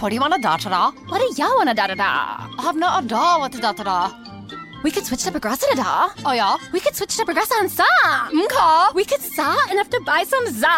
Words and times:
What 0.00 0.08
do 0.08 0.14
you 0.14 0.20
want 0.22 0.32
to 0.32 0.40
da 0.40 0.56
da 0.56 0.70
da? 0.70 0.90
What 1.08 1.18
do 1.20 1.42
y'all 1.42 1.56
wanna 1.56 1.74
da 1.74 1.86
da 1.88 1.94
da? 1.94 2.48
I 2.58 2.62
have 2.62 2.74
no 2.74 2.88
idea 2.88 3.18
what 3.38 3.52
to 3.52 3.60
da 3.60 3.72
da 3.72 3.82
da. 3.84 4.10
We 4.82 4.90
could 4.90 5.04
switch 5.04 5.24
to 5.24 5.30
Progressa 5.30 5.76
da. 5.76 6.08
Oh 6.24 6.32
yeah? 6.32 6.56
We 6.72 6.80
could 6.80 6.96
switch 6.96 7.18
to 7.18 7.24
Progressa 7.26 7.60
and 7.60 7.70
sa. 7.70 7.84
Okay. 8.32 8.94
We 8.94 9.04
could 9.04 9.20
sa 9.20 9.54
and 9.68 9.76
have 9.76 9.90
to 9.90 10.00
buy 10.00 10.24
some 10.24 10.46
za. 10.46 10.72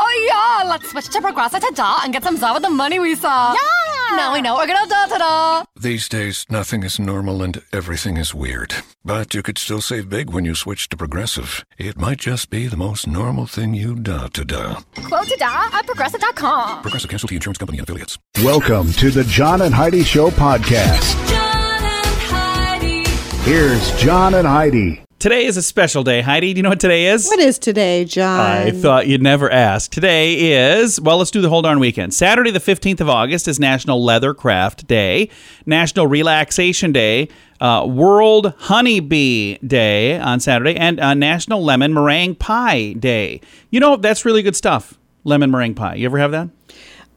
Oh 0.00 0.10
yeah, 0.30 0.70
let's 0.70 0.90
switch 0.90 1.08
to 1.08 1.18
Progressa 1.18 1.58
to 1.58 1.72
da 1.74 1.98
and 2.04 2.12
get 2.12 2.22
some 2.22 2.36
za 2.36 2.52
with 2.54 2.62
the 2.62 2.70
money 2.70 3.00
we 3.00 3.16
saw. 3.16 3.52
Yeah. 3.52 3.87
Now 4.16 4.32
we 4.32 4.42
know 4.42 4.56
we're 4.56 4.66
gonna 4.66 4.88
da 4.88 5.06
da 5.06 5.18
da. 5.18 5.64
These 5.78 6.08
days, 6.08 6.44
nothing 6.50 6.82
is 6.82 6.98
normal 6.98 7.42
and 7.42 7.62
everything 7.72 8.16
is 8.16 8.34
weird. 8.34 8.74
But 9.04 9.32
you 9.34 9.42
could 9.42 9.58
still 9.58 9.80
save 9.80 10.08
big 10.08 10.30
when 10.30 10.44
you 10.44 10.54
switch 10.54 10.88
to 10.88 10.96
Progressive. 10.96 11.64
It 11.78 11.96
might 11.98 12.18
just 12.18 12.50
be 12.50 12.66
the 12.66 12.76
most 12.76 13.06
normal 13.06 13.46
thing 13.46 13.74
you 13.74 13.94
da 13.94 14.26
to 14.28 14.44
da. 14.44 14.80
Quote 15.04 15.28
to 15.28 15.36
da 15.38 15.66
at 15.72 15.86
Progressa.com. 15.86 16.82
Progressive 16.82 17.10
Casualty 17.10 17.36
Insurance 17.36 17.58
Company 17.58 17.78
and 17.78 17.88
affiliates. 17.88 18.18
Welcome 18.42 18.92
to 18.94 19.10
the 19.10 19.24
John 19.24 19.62
and 19.62 19.74
Heidi 19.74 20.02
Show 20.02 20.30
podcast. 20.30 21.14
John 21.28 21.82
and 21.84 22.06
Heidi. 22.32 23.04
Here's 23.50 23.92
John 24.00 24.34
and 24.34 24.46
Heidi. 24.46 25.04
Today 25.18 25.46
is 25.46 25.56
a 25.56 25.62
special 25.62 26.04
day. 26.04 26.20
Heidi, 26.20 26.54
do 26.54 26.58
you 26.58 26.62
know 26.62 26.68
what 26.68 26.78
today 26.78 27.06
is? 27.06 27.26
What 27.26 27.40
is 27.40 27.58
today, 27.58 28.04
John? 28.04 28.38
I 28.38 28.70
thought 28.70 29.08
you'd 29.08 29.20
never 29.20 29.50
ask. 29.50 29.90
Today 29.90 30.52
is, 30.52 31.00
well, 31.00 31.18
let's 31.18 31.32
do 31.32 31.40
the 31.40 31.48
whole 31.48 31.60
darn 31.60 31.80
weekend. 31.80 32.14
Saturday, 32.14 32.52
the 32.52 32.60
15th 32.60 33.00
of 33.00 33.08
August, 33.08 33.48
is 33.48 33.58
National 33.58 34.00
Leathercraft 34.00 34.86
Day, 34.86 35.28
National 35.66 36.06
Relaxation 36.06 36.92
Day, 36.92 37.28
uh, 37.60 37.84
World 37.90 38.54
Honeybee 38.58 39.56
Day 39.58 40.20
on 40.20 40.38
Saturday, 40.38 40.76
and 40.76 41.00
uh, 41.00 41.14
National 41.14 41.64
Lemon 41.64 41.92
Meringue 41.92 42.36
Pie 42.36 42.92
Day. 42.92 43.40
You 43.70 43.80
know, 43.80 43.96
that's 43.96 44.24
really 44.24 44.42
good 44.42 44.54
stuff. 44.54 45.00
Lemon 45.24 45.50
meringue 45.50 45.74
pie. 45.74 45.96
You 45.96 46.06
ever 46.06 46.18
have 46.18 46.30
that? 46.30 46.48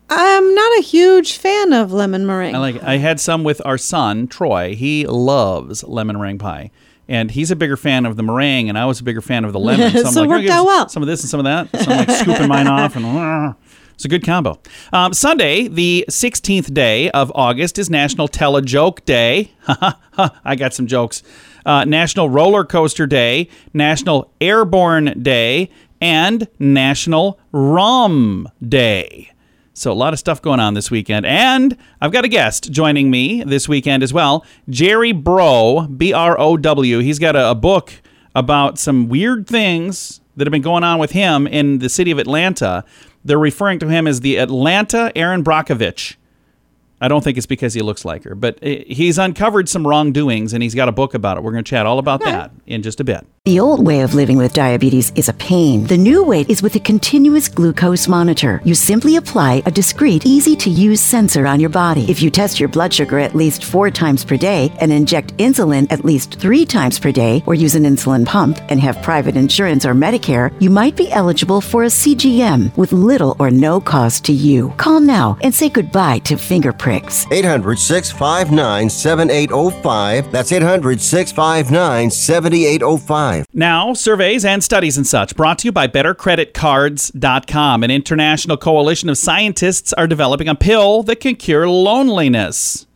I'm 0.10 0.56
not 0.56 0.80
a 0.80 0.82
huge 0.82 1.38
fan 1.38 1.72
of 1.72 1.92
lemon 1.94 2.26
meringue. 2.26 2.56
I 2.56 2.58
like 2.58 2.76
it. 2.78 2.84
I 2.84 2.98
had 2.98 3.20
some 3.20 3.44
with 3.44 3.62
our 3.64 3.78
son, 3.78 4.28
Troy. 4.28 4.74
He 4.74 5.06
loves 5.06 5.84
lemon 5.84 6.18
meringue 6.18 6.40
pie. 6.40 6.72
And 7.12 7.30
he's 7.30 7.52
a 7.52 7.58
bigger 7.58 7.76
fan 7.76 8.06
of 8.06 8.16
the 8.16 8.24
meringue, 8.24 8.70
and 8.70 8.78
I 8.78 8.86
was 8.86 9.02
a 9.02 9.04
bigger 9.04 9.20
fan 9.20 9.44
of 9.44 9.52
the 9.52 9.60
lemon. 9.60 9.98
I'm 9.98 10.06
So 10.06 10.24
"Oh, 10.24 10.28
worked 10.30 10.48
out 10.48 10.66
well." 10.66 10.88
Some 10.88 11.04
of 11.04 11.08
this 11.08 11.20
and 11.22 11.30
some 11.30 11.42
of 11.42 11.44
that. 11.44 11.84
So 11.84 11.92
I'm 11.92 11.98
like 11.98 12.10
scooping 12.10 12.48
mine 12.48 12.68
off, 12.70 12.96
and 12.96 13.06
uh, 13.06 13.54
it's 13.94 14.06
a 14.06 14.08
good 14.08 14.26
combo. 14.26 14.58
Um, 14.94 15.14
Sunday, 15.14 15.68
the 15.68 16.06
16th 16.10 16.74
day 16.74 17.12
of 17.12 17.30
August, 17.36 17.78
is 17.78 17.90
National 17.90 18.30
Tell 18.30 18.56
a 18.56 18.62
Joke 18.62 19.04
Day. 19.04 19.52
I 19.68 20.56
got 20.56 20.74
some 20.74 20.88
jokes. 20.88 21.22
Uh, 21.66 21.84
National 21.84 22.30
Roller 22.30 22.64
Coaster 22.64 23.06
Day, 23.06 23.50
National 23.74 24.32
Airborne 24.40 25.22
Day, 25.22 25.70
and 26.00 26.48
National 26.60 27.40
Rum 27.52 28.48
Day. 28.66 29.32
So 29.74 29.92
a 29.92 29.94
lot 29.94 30.14
of 30.14 30.20
stuff 30.20 30.42
going 30.42 30.60
on 30.60 30.74
this 30.74 30.92
weekend. 30.92 31.26
And 31.26 31.78
I've 32.02 32.12
got 32.12 32.26
a 32.26 32.28
guest 32.28 32.72
joining 32.72 33.10
me 33.10 33.44
this 33.44 33.70
weekend 33.70 34.04
as 34.04 34.14
well. 34.14 34.46
Jerry 34.70 35.12
Brow, 35.14 35.88
B 35.88 36.14
R 36.14 36.40
O 36.40 36.58
W. 36.58 37.00
He's 37.00 37.20
got 37.20 37.36
a, 37.36 37.52
a 37.52 37.56
book 37.56 37.94
about 38.36 38.78
some 38.78 39.08
weird 39.08 39.48
things 39.48 40.22
that 40.36 40.48
have 40.48 40.52
been 40.52 40.62
going 40.62 40.84
on 40.84 41.00
with 41.00 41.12
him 41.12 41.48
in 41.48 41.80
the 41.80 41.90
city 41.90 42.12
of 42.12 42.20
Atlanta. 42.20 42.84
They're 43.24 43.38
referring 43.38 43.80
to 43.80 43.88
him 43.88 44.08
as 44.08 44.22
the 44.22 44.38
Atlanta 44.38 45.12
Erin 45.16 45.44
Brockovich. 45.44 46.16
I 47.02 47.08
don't 47.08 47.24
think 47.24 47.38
it's 47.38 47.48
because 47.48 47.74
he 47.74 47.82
looks 47.82 48.06
like 48.06 48.24
her, 48.24 48.36
but 48.36 48.64
he's 48.64 49.18
uncovered 49.18 49.68
some 49.68 49.86
wrongdoings 49.86 50.54
and 50.54 50.62
he's 50.62 50.76
got 50.76 50.88
a 50.88 50.92
book 50.92 51.16
about 51.16 51.38
it. 51.38 51.44
We're 51.44 51.52
going 51.52 51.64
to 51.64 51.70
chat 51.70 51.88
all 51.88 51.98
about 51.98 52.22
that 52.22 52.52
in 52.68 52.84
just 52.84 53.00
a 53.00 53.04
bit. 53.04 53.26
The 53.46 53.60
old 53.60 53.84
way 53.84 54.02
of 54.02 54.14
living 54.14 54.38
with 54.38 54.54
diabetes 54.54 55.12
is 55.16 55.28
a 55.28 55.34
pain. 55.34 55.88
The 55.88 55.98
new 55.98 56.24
way 56.24 56.46
is 56.48 56.62
with 56.62 56.76
a 56.76 56.80
continuous 56.80 57.50
glucose 57.50 58.08
monitor. 58.08 58.62
You 58.64 58.76
simply 58.76 59.16
apply 59.16 59.64
a 59.66 59.72
discreet, 59.72 60.28
easy 60.28 60.56
to 60.58 60.70
use 60.70 61.02
sensor 61.02 61.48
on 61.48 61.60
your 61.60 61.72
body. 61.72 62.06
If 62.08 62.22
you 62.22 62.30
test 62.30 62.60
your 62.60 62.70
blood 62.70 62.94
sugar 62.94 63.18
at 63.18 63.34
least 63.34 63.64
four 63.64 63.90
times 63.90 64.24
per 64.24 64.38
day 64.38 64.72
and 64.80 64.92
inject 64.92 65.36
insulin 65.38 65.92
at 65.92 66.06
least 66.06 66.36
three 66.36 66.68
times 66.68 67.00
per 67.00 67.12
day, 67.12 67.42
or 67.48 67.56
use 67.56 67.74
an 67.74 67.84
insulin 67.84 68.28
pump 68.28 68.60
and 68.70 68.80
have 68.80 69.02
private 69.02 69.36
insurance 69.36 69.88
or 69.88 69.96
Medicare, 69.96 70.54
you 70.62 70.70
might 70.70 70.96
be 70.96 71.12
eligible 71.12 71.62
for 71.62 71.86
a 71.86 71.88
CGM 71.88 72.78
with 72.78 72.94
little 72.94 73.36
or 73.40 73.50
no 73.50 73.82
cost 73.82 74.24
to 74.26 74.34
you. 74.34 74.70
Call 74.78 75.00
now 75.00 75.40
and 75.42 75.52
say 75.52 75.68
goodbye 75.68 76.20
to 76.20 76.38
finger 76.38 76.72
pricks. 76.92 77.26
800 77.32 77.80
659 77.80 78.90
7805. 78.90 80.32
That's 80.32 80.52
800 80.52 81.02
659 81.02 82.12
7805. 82.12 83.46
Now, 83.54 83.94
surveys 83.94 84.46
and 84.46 84.64
studies 84.64 84.98
and 84.98 85.08
such 85.08 85.36
brought 85.36 85.60
to 85.60 85.68
you 85.68 85.72
by 85.72 85.88
BetterCreditCards.com. 85.88 87.84
An 87.84 87.92
international 87.92 88.58
coalition 88.58 89.10
of 89.10 89.18
scientists 89.18 89.94
are 89.94 90.08
developing 90.08 90.48
a 90.48 90.56
pill 90.56 91.04
that 91.04 91.20
can 91.20 91.36
cure 91.36 91.68
loneliness. 91.68 92.88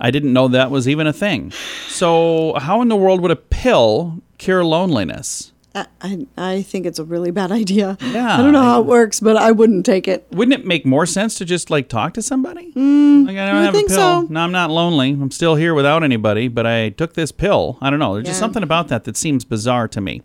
I 0.00 0.10
didn't 0.10 0.32
know 0.32 0.48
that 0.48 0.70
was 0.70 0.88
even 0.88 1.06
a 1.06 1.12
thing. 1.12 1.52
So, 1.88 2.54
how 2.58 2.80
in 2.80 2.88
the 2.88 2.96
world 2.96 3.20
would 3.20 3.30
a 3.30 3.36
pill 3.36 4.22
cure 4.38 4.64
loneliness? 4.64 5.49
I, 5.74 5.86
I, 6.00 6.26
I 6.36 6.62
think 6.62 6.86
it's 6.86 6.98
a 6.98 7.04
really 7.04 7.30
bad 7.30 7.52
idea. 7.62 7.96
Yeah, 8.00 8.34
I 8.34 8.38
don't 8.38 8.52
know 8.52 8.62
how 8.62 8.80
it 8.80 8.86
works, 8.86 9.20
but 9.20 9.36
I 9.36 9.52
wouldn't 9.52 9.86
take 9.86 10.08
it. 10.08 10.26
Wouldn't 10.32 10.58
it 10.60 10.66
make 10.66 10.84
more 10.84 11.06
sense 11.06 11.36
to 11.36 11.44
just 11.44 11.70
like 11.70 11.88
talk 11.88 12.14
to 12.14 12.22
somebody? 12.22 12.72
Hmm, 12.72 13.24
like, 13.26 13.36
I 13.36 13.46
don't 13.46 13.56
I 13.56 13.62
have 13.64 13.74
think 13.74 13.90
a 13.90 13.94
pill. 13.94 14.22
so. 14.22 14.26
No, 14.28 14.40
I'm 14.40 14.52
not 14.52 14.70
lonely. 14.70 15.10
I'm 15.10 15.30
still 15.30 15.54
here 15.54 15.74
without 15.74 16.02
anybody, 16.02 16.48
but 16.48 16.66
I 16.66 16.88
took 16.90 17.14
this 17.14 17.30
pill. 17.32 17.78
I 17.80 17.90
don't 17.90 17.98
know. 18.00 18.14
There's 18.14 18.26
just 18.26 18.38
something 18.40 18.62
about 18.62 18.88
that 18.88 19.04
that 19.04 19.16
seems 19.16 19.44
bizarre 19.44 19.86
to 19.88 20.00
me. 20.00 20.22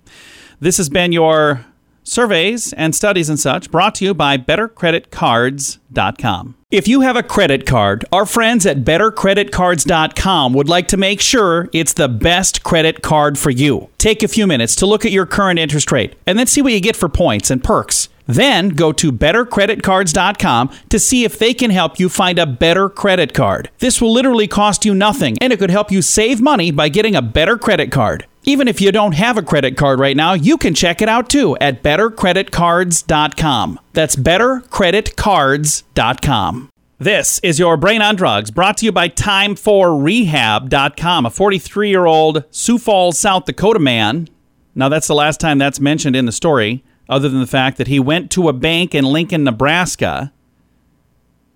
This 0.60 0.78
has 0.78 0.90
been 0.90 1.12
your 1.12 1.66
surveys 2.04 2.72
and 2.74 2.96
studies 2.96 3.30
and 3.30 3.40
such 3.40 3.70
brought 3.72 3.96
to 3.96 4.06
you 4.06 4.14
by 4.14 4.38
bettercreditcards.com. 4.38 6.56
If 6.76 6.90
you 6.90 7.00
have 7.00 7.16
a 7.16 7.24
credit 7.24 7.66
card, 7.66 8.04
our 8.12 8.26
friends 8.26 8.66
at 8.66 8.84
bettercreditcards.com 8.84 10.52
would 10.52 10.68
like 10.68 10.90
to 10.90 10.98
make 10.98 11.22
sure 11.22 11.70
it's 11.72 11.94
the 11.94 12.10
best 12.10 12.66
credit 12.66 13.02
card 13.02 13.40
for 13.40 13.50
you. 13.50 13.90
Take 13.98 14.22
a 14.22 14.28
few 14.28 14.46
minutes 14.46 14.76
to 14.76 14.86
look 14.86 15.06
at 15.06 15.14
your 15.14 15.26
current 15.26 15.58
interest 15.58 15.90
rate 15.90 16.18
and 16.28 16.38
then 16.38 16.48
see 16.48 16.62
what 16.62 16.74
you 16.74 16.82
get 16.82 16.98
for 16.98 17.08
points 17.08 17.50
and 17.50 17.64
perks. 17.64 18.10
Then 18.28 18.70
go 18.70 18.92
to 18.92 19.14
bettercreditcards.com 19.14 20.70
to 20.90 21.00
see 21.00 21.24
if 21.24 21.40
they 21.40 21.54
can 21.54 21.72
help 21.72 21.98
you 21.98 22.10
find 22.10 22.38
a 22.38 22.46
better 22.46 22.90
credit 22.90 23.34
card. 23.34 23.70
This 23.80 24.02
will 24.02 24.12
literally 24.12 24.46
cost 24.46 24.84
you 24.84 24.94
nothing 24.94 25.38
and 25.40 25.54
it 25.54 25.60
could 25.60 25.70
help 25.70 25.94
you 25.94 26.02
save 26.02 26.42
money 26.42 26.72
by 26.72 26.90
getting 26.90 27.16
a 27.16 27.22
better 27.22 27.58
credit 27.58 27.90
card. 27.90 28.26
Even 28.48 28.68
if 28.68 28.80
you 28.80 28.92
don't 28.92 29.14
have 29.14 29.38
a 29.38 29.42
credit 29.42 29.76
card 29.76 30.00
right 30.00 30.16
now, 30.16 30.34
you 30.34 30.56
can 30.58 30.76
check 30.76 31.02
it 31.02 31.10
out 31.10 31.30
too 31.30 31.58
at 31.58 31.82
bettercreditcards.com. 31.82 33.80
That's 33.94 34.16
bettercreditcards.com. 34.16 36.70
This 36.98 37.40
is 37.40 37.60
your 37.60 37.76
Brain 37.76 38.02
on 38.02 38.16
Drugs 38.16 38.52
brought 38.52 38.78
to 38.78 38.86
you 38.86 38.92
by 38.92 39.10
Time4Rehab.com. 39.10 41.26
A 41.26 41.30
43 41.30 41.90
year 41.90 42.06
old 42.06 42.46
Sioux 42.52 42.78
Falls, 42.78 43.20
South 43.20 43.46
Dakota 43.46 43.80
man. 43.80 44.30
Now, 44.76 44.90
that's 44.90 45.08
the 45.08 45.16
last 45.16 45.40
time 45.40 45.58
that's 45.58 45.80
mentioned 45.80 46.16
in 46.16 46.26
the 46.26 46.32
story, 46.32 46.84
other 47.10 47.30
than 47.30 47.40
the 47.40 47.48
fact 47.48 47.78
that 47.78 47.88
he 47.88 48.00
went 48.00 48.30
to 48.32 48.48
a 48.48 48.54
bank 48.54 48.94
in 48.94 49.06
Lincoln, 49.06 49.44
Nebraska 49.44 50.32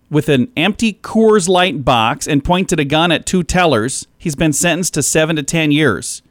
with 0.09 0.29
an 0.29 0.51
empty 0.57 0.93
Coors 0.93 1.47
Light 1.47 1.85
box 1.85 2.27
and 2.27 2.43
pointed 2.43 2.79
a 2.79 2.85
gun 2.85 3.11
at 3.11 3.25
two 3.25 3.43
tellers. 3.43 4.07
He's 4.17 4.35
been 4.35 4.53
sentenced 4.53 4.95
to 4.95 5.03
seven 5.03 5.35
to 5.35 5.43
10 5.43 5.71
years. 5.71 6.21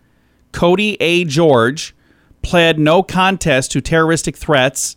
Cody 0.53 0.97
A. 1.01 1.25
George 1.25 1.95
pled 2.43 2.79
no 2.79 3.03
contest 3.03 3.73
to 3.73 3.81
terroristic 3.81 4.37
threats 4.37 4.97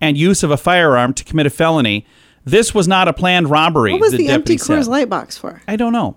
and 0.00 0.16
use 0.16 0.42
of 0.42 0.50
a 0.50 0.56
firearm 0.56 1.14
to 1.14 1.24
commit 1.24 1.46
a 1.46 1.50
felony. 1.50 2.06
This 2.44 2.74
was 2.74 2.88
not 2.88 3.08
a 3.08 3.12
planned 3.12 3.50
robbery. 3.50 3.92
What 3.92 4.00
was 4.00 4.12
the, 4.12 4.28
empty 4.28 4.56
deputy 4.56 4.80
Coors. 4.82 4.88
Light 4.88 5.08
box 5.08 5.38
for? 5.38 5.62
I 5.68 5.76
don't 5.76 5.92
know. 5.92 6.16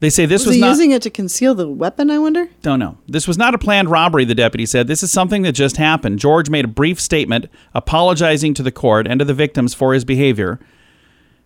They 0.00 0.10
say 0.10 0.24
this 0.24 0.42
Was, 0.42 0.48
was, 0.48 0.54
he 0.56 0.60
not. 0.62 0.68
using 0.70 0.90
it 0.92 1.02
to 1.02 1.10
conceal 1.10 1.54
the 1.54 1.68
weapon, 1.68 2.10
I 2.10 2.18
wonder? 2.18 2.48
Don't 2.62 2.78
know. 2.78 2.96
This 3.06 3.28
was 3.28 3.36
not 3.36 3.54
a 3.54 3.58
planned 3.58 3.90
robbery, 3.90 4.24
the 4.24 4.34
deputy 4.34 4.64
said. 4.64 4.86
This 4.86 5.02
is 5.02 5.12
something 5.12 5.42
that 5.42 5.52
just 5.52 5.76
happened. 5.76 6.18
George 6.18 6.48
made 6.48 6.64
a 6.64 6.68
brief 6.68 6.98
statement 6.98 7.46
apologizing 7.74 8.54
to 8.54 8.62
the 8.62 8.72
court 8.72 9.06
and 9.06 9.18
to 9.18 9.26
the 9.26 9.34
victims 9.34 9.74
for 9.74 9.92
his 9.92 10.06
behavior. 10.06 10.58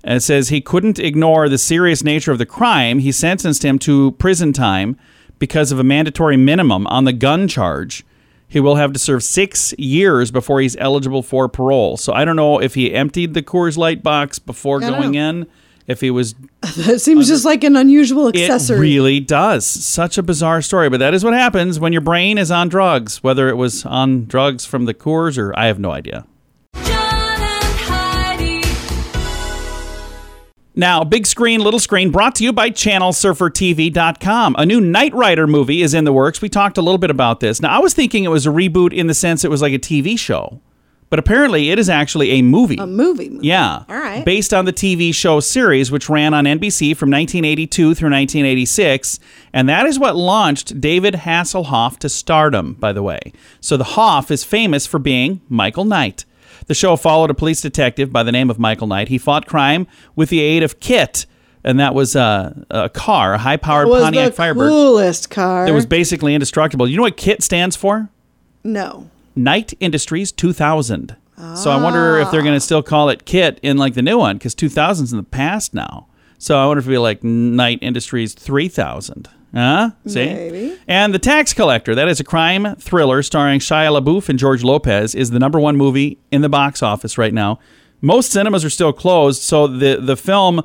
And 0.04 0.18
it 0.18 0.20
says 0.20 0.48
he 0.48 0.60
couldn't 0.60 1.00
ignore 1.00 1.48
the 1.48 1.58
serious 1.58 2.04
nature 2.04 2.30
of 2.30 2.38
the 2.38 2.46
crime. 2.46 3.00
He 3.00 3.10
sentenced 3.10 3.64
him 3.64 3.78
to 3.80 4.12
prison 4.12 4.52
time 4.52 4.96
because 5.38 5.72
of 5.72 5.78
a 5.78 5.84
mandatory 5.84 6.36
minimum 6.36 6.86
on 6.88 7.04
the 7.04 7.12
gun 7.12 7.48
charge. 7.48 8.04
He 8.46 8.60
will 8.60 8.76
have 8.76 8.92
to 8.92 8.98
serve 8.98 9.24
six 9.24 9.74
years 9.78 10.30
before 10.30 10.60
he's 10.60 10.76
eligible 10.76 11.22
for 11.22 11.48
parole. 11.48 11.96
So 11.96 12.12
I 12.12 12.24
don't 12.24 12.36
know 12.36 12.60
if 12.60 12.74
he 12.74 12.94
emptied 12.94 13.34
the 13.34 13.42
Coors 13.42 13.76
Light 13.76 14.02
box 14.02 14.38
before 14.38 14.78
going 14.80 15.12
know. 15.12 15.28
in, 15.28 15.46
if 15.86 16.00
he 16.00 16.10
was 16.10 16.34
That 16.76 17.00
seems 17.02 17.28
just 17.28 17.44
like 17.44 17.64
an 17.64 17.76
unusual 17.76 18.28
accessory. 18.28 18.76
it 18.76 18.80
really 18.80 19.20
does. 19.20 19.66
Such 19.66 20.18
a 20.18 20.22
bizarre 20.22 20.62
story, 20.62 20.88
but 20.88 21.00
that 21.00 21.14
is 21.14 21.24
what 21.24 21.34
happens 21.34 21.80
when 21.80 21.92
your 21.92 22.00
brain 22.00 22.38
is 22.38 22.50
on 22.50 22.68
drugs, 22.68 23.22
whether 23.22 23.48
it 23.48 23.56
was 23.56 23.84
on 23.84 24.26
drugs 24.26 24.64
from 24.64 24.84
the 24.84 24.94
Coors 24.94 25.36
or 25.36 25.58
I 25.58 25.66
have 25.66 25.78
no 25.78 25.90
idea. 25.90 26.26
Now, 30.76 31.04
big 31.04 31.26
screen, 31.26 31.60
little 31.60 31.78
screen, 31.78 32.10
brought 32.10 32.34
to 32.36 32.44
you 32.44 32.52
by 32.52 32.70
ChannelSurferTV.com. 32.70 34.56
A 34.58 34.66
new 34.66 34.80
Knight 34.80 35.14
Rider 35.14 35.46
movie 35.46 35.82
is 35.82 35.94
in 35.94 36.04
the 36.04 36.12
works. 36.12 36.42
We 36.42 36.48
talked 36.48 36.78
a 36.78 36.82
little 36.82 36.98
bit 36.98 37.10
about 37.10 37.38
this. 37.38 37.62
Now, 37.62 37.76
I 37.76 37.78
was 37.78 37.94
thinking 37.94 38.24
it 38.24 38.28
was 38.28 38.44
a 38.44 38.50
reboot 38.50 38.92
in 38.92 39.06
the 39.06 39.14
sense 39.14 39.44
it 39.44 39.50
was 39.50 39.62
like 39.62 39.72
a 39.72 39.78
TV 39.78 40.18
show, 40.18 40.60
but 41.10 41.20
apparently, 41.20 41.70
it 41.70 41.78
is 41.78 41.88
actually 41.88 42.30
a 42.32 42.42
movie. 42.42 42.76
A 42.78 42.88
movie. 42.88 43.28
movie. 43.28 43.46
Yeah. 43.46 43.84
All 43.88 43.96
right. 43.96 44.24
Based 44.24 44.52
on 44.52 44.64
the 44.64 44.72
TV 44.72 45.14
show 45.14 45.38
series, 45.38 45.92
which 45.92 46.08
ran 46.08 46.34
on 46.34 46.44
NBC 46.44 46.96
from 46.96 47.08
1982 47.08 47.94
through 47.94 48.10
1986. 48.10 49.20
And 49.52 49.68
that 49.68 49.86
is 49.86 49.96
what 50.00 50.16
launched 50.16 50.80
David 50.80 51.14
Hasselhoff 51.14 51.98
to 51.98 52.08
stardom, 52.08 52.74
by 52.74 52.92
the 52.92 53.02
way. 53.02 53.32
So 53.60 53.76
the 53.76 53.84
Hoff 53.84 54.32
is 54.32 54.42
famous 54.42 54.88
for 54.88 54.98
being 54.98 55.40
Michael 55.48 55.84
Knight. 55.84 56.24
The 56.66 56.74
show 56.74 56.96
followed 56.96 57.30
a 57.30 57.34
police 57.34 57.60
detective 57.60 58.12
by 58.12 58.22
the 58.22 58.32
name 58.32 58.50
of 58.50 58.58
Michael 58.58 58.86
Knight. 58.86 59.08
He 59.08 59.18
fought 59.18 59.46
crime 59.46 59.86
with 60.16 60.30
the 60.30 60.40
aid 60.40 60.62
of 60.62 60.80
KITT, 60.80 61.26
and 61.62 61.78
that 61.78 61.94
was 61.94 62.16
uh, 62.16 62.64
a 62.70 62.88
car, 62.88 63.34
a 63.34 63.38
high 63.38 63.56
powered 63.56 63.86
It 63.88 63.90
was 63.90 64.02
Pontiac 64.02 64.26
the 64.30 64.32
Firebird. 64.32 64.68
coolest 64.70 65.30
car. 65.30 65.66
It 65.66 65.72
was 65.72 65.84
basically 65.86 66.34
indestructible. 66.34 66.88
You 66.88 66.96
know 66.96 67.02
what 67.02 67.16
KITT 67.16 67.42
stands 67.42 67.76
for? 67.76 68.08
no. 68.62 69.10
Knight 69.36 69.74
Industries 69.80 70.30
2000. 70.30 71.16
So 71.56 71.70
I 71.72 71.82
wonder 71.82 72.18
if 72.20 72.30
they're 72.30 72.42
going 72.42 72.54
to 72.54 72.60
still 72.60 72.84
call 72.84 73.08
it 73.08 73.24
KITT 73.24 73.58
in 73.62 73.76
like 73.76 73.94
the 73.94 74.02
new 74.02 74.16
one 74.16 74.36
because 74.38 74.54
2000's 74.54 75.10
in 75.12 75.16
the 75.16 75.24
past 75.24 75.74
now. 75.74 76.06
So 76.38 76.56
I 76.56 76.66
wonder 76.66 76.78
if 76.78 76.84
it'll 76.86 76.94
be 76.94 76.98
like 76.98 77.24
Knight 77.24 77.80
Industries 77.82 78.32
3000. 78.34 79.28
Huh? 79.54 79.90
See? 80.06 80.26
Maybe. 80.26 80.78
And 80.88 81.14
The 81.14 81.18
Tax 81.18 81.54
Collector, 81.54 81.94
that 81.94 82.08
is 82.08 82.18
a 82.20 82.24
crime 82.24 82.74
thriller 82.76 83.22
starring 83.22 83.60
Shia 83.60 84.00
LaBeouf 84.00 84.28
and 84.28 84.38
George 84.38 84.64
Lopez, 84.64 85.14
is 85.14 85.30
the 85.30 85.38
number 85.38 85.60
one 85.60 85.76
movie 85.76 86.18
in 86.30 86.42
the 86.42 86.48
box 86.48 86.82
office 86.82 87.16
right 87.16 87.32
now. 87.32 87.60
Most 88.00 88.32
cinemas 88.32 88.64
are 88.64 88.70
still 88.70 88.92
closed, 88.92 89.42
so 89.42 89.66
the, 89.66 89.98
the 90.00 90.16
film 90.16 90.62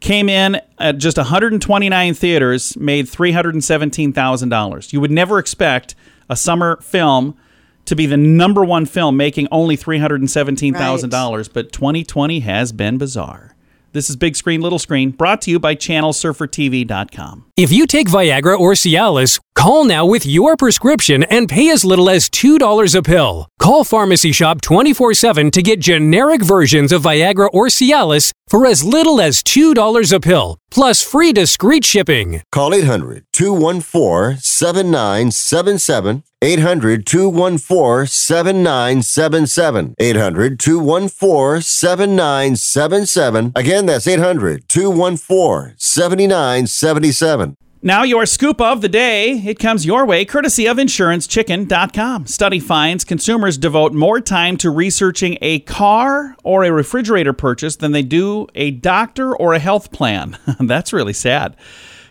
came 0.00 0.28
in 0.28 0.60
at 0.78 0.98
just 0.98 1.16
129 1.16 2.14
theaters, 2.14 2.76
made 2.76 3.06
$317,000. 3.06 4.92
You 4.92 5.00
would 5.00 5.10
never 5.10 5.38
expect 5.38 5.94
a 6.28 6.36
summer 6.36 6.80
film 6.80 7.36
to 7.84 7.96
be 7.96 8.06
the 8.06 8.16
number 8.16 8.64
one 8.64 8.86
film, 8.86 9.16
making 9.16 9.48
only 9.50 9.76
$317,000, 9.76 11.52
but 11.52 11.72
2020 11.72 12.40
has 12.40 12.72
been 12.72 12.98
bizarre. 12.98 13.54
This 13.92 14.08
is 14.08 14.16
Big 14.16 14.36
Screen, 14.36 14.62
Little 14.62 14.78
Screen, 14.78 15.10
brought 15.10 15.42
to 15.42 15.50
you 15.50 15.58
by 15.58 15.74
ChannelSurferTV.com. 15.74 17.44
If 17.58 17.70
you 17.70 17.86
take 17.86 18.08
Viagra 18.08 18.58
or 18.58 18.72
Cialis, 18.72 19.38
call 19.54 19.84
now 19.84 20.06
with 20.06 20.24
your 20.24 20.56
prescription 20.56 21.22
and 21.24 21.46
pay 21.46 21.68
as 21.68 21.84
little 21.84 22.08
as 22.08 22.30
$2 22.30 22.94
a 22.94 23.02
pill. 23.02 23.48
Call 23.58 23.84
Pharmacy 23.84 24.32
Shop 24.32 24.62
24 24.62 25.12
7 25.12 25.50
to 25.50 25.62
get 25.62 25.78
generic 25.78 26.42
versions 26.42 26.90
of 26.90 27.02
Viagra 27.02 27.50
or 27.52 27.66
Cialis 27.66 28.32
for 28.48 28.66
as 28.66 28.82
little 28.82 29.20
as 29.20 29.42
$2 29.42 30.12
a 30.12 30.20
pill, 30.20 30.56
plus 30.72 31.02
free 31.02 31.32
discreet 31.32 31.84
shipping. 31.84 32.42
Call 32.50 32.74
800 32.74 33.26
214 33.32 34.38
7977. 34.38 36.22
800 36.40 37.06
214 37.06 38.06
7977. 38.06 39.94
800 40.00 40.58
214 40.58 41.62
7977. 41.62 43.52
Again, 43.54 43.86
that's 43.86 44.06
800 44.08 44.66
214 44.68 45.74
7977. 45.76 47.56
Now, 47.84 48.04
your 48.04 48.26
scoop 48.26 48.60
of 48.60 48.80
the 48.80 48.88
day. 48.88 49.32
It 49.38 49.58
comes 49.58 49.84
your 49.84 50.06
way 50.06 50.24
courtesy 50.24 50.66
of 50.66 50.76
InsuranceChicken.com. 50.76 52.26
Study 52.26 52.60
finds 52.60 53.02
consumers 53.02 53.58
devote 53.58 53.92
more 53.92 54.20
time 54.20 54.56
to 54.58 54.70
researching 54.70 55.36
a 55.40 55.58
car 55.60 56.36
or 56.44 56.62
a 56.62 56.70
refrigerator 56.70 57.32
purchase 57.32 57.74
than 57.74 57.90
they 57.90 58.04
do 58.04 58.46
a 58.54 58.70
doctor 58.70 59.34
or 59.34 59.52
a 59.52 59.58
health 59.58 59.90
plan. 59.90 60.38
That's 60.60 60.92
really 60.92 61.12
sad. 61.12 61.56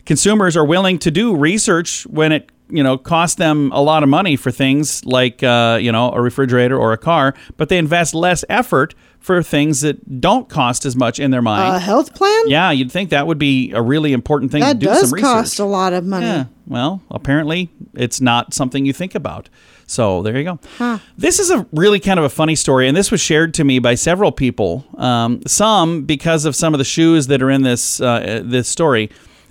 Consumers 0.05 0.57
are 0.57 0.65
willing 0.65 0.99
to 0.99 1.09
do 1.09 1.33
research 1.33 2.05
when 2.07 2.33
it 2.33 2.51
you 2.67 2.83
know 2.83 2.97
costs 2.97 3.35
them 3.35 3.71
a 3.71 3.81
lot 3.81 4.03
of 4.03 4.09
money 4.09 4.35
for 4.35 4.51
things 4.51 5.05
like 5.05 5.41
uh, 5.41 5.77
you 5.81 5.91
know 5.91 6.11
a 6.11 6.21
refrigerator 6.21 6.77
or 6.77 6.91
a 6.91 6.97
car, 6.97 7.33
but 7.55 7.69
they 7.69 7.77
invest 7.77 8.13
less 8.13 8.43
effort 8.49 8.93
for 9.21 9.41
things 9.43 9.81
that 9.81 10.19
don't 10.19 10.49
cost 10.49 10.83
as 10.85 10.95
much 10.95 11.19
in 11.19 11.31
their 11.31 11.41
mind. 11.43 11.75
A 11.75 11.79
health 11.79 12.13
plan? 12.15 12.43
yeah, 12.49 12.71
you'd 12.71 12.91
think 12.91 13.11
that 13.11 13.27
would 13.27 13.37
be 13.37 13.71
a 13.71 13.81
really 13.81 14.13
important 14.13 14.51
thing 14.51 14.61
That 14.61 14.73
to 14.73 14.79
do 14.79 14.85
does 14.87 15.09
some 15.09 15.13
research. 15.13 15.23
cost 15.31 15.59
a 15.59 15.65
lot 15.65 15.93
of 15.93 16.03
money. 16.05 16.25
Yeah. 16.25 16.45
Well, 16.67 17.01
apparently 17.11 17.69
it's 17.93 18.19
not 18.19 18.53
something 18.53 18.85
you 18.85 18.93
think 18.93 19.13
about. 19.15 19.47
So 19.85 20.21
there 20.23 20.37
you 20.39 20.43
go. 20.79 20.99
This 21.17 21.39
is 21.39 21.51
a 21.51 21.67
really 21.73 21.99
kind 21.99 22.17
of 22.17 22.23
a 22.25 22.29
funny 22.29 22.55
story, 22.55 22.87
and 22.87 22.95
this 22.97 23.11
was 23.11 23.19
shared 23.21 23.53
to 23.55 23.63
me 23.63 23.77
by 23.79 23.93
several 23.95 24.31
people. 24.31 24.85
Um, 24.97 25.41
some 25.45 26.03
because 26.03 26.45
of 26.45 26.55
some 26.55 26.73
of 26.73 26.77
the 26.77 26.85
shoes 26.85 27.27
that 27.27 27.41
are 27.43 27.49
in 27.51 27.61
this 27.63 27.99
uh, 28.01 28.41
this 28.43 28.67
story. 28.69 29.09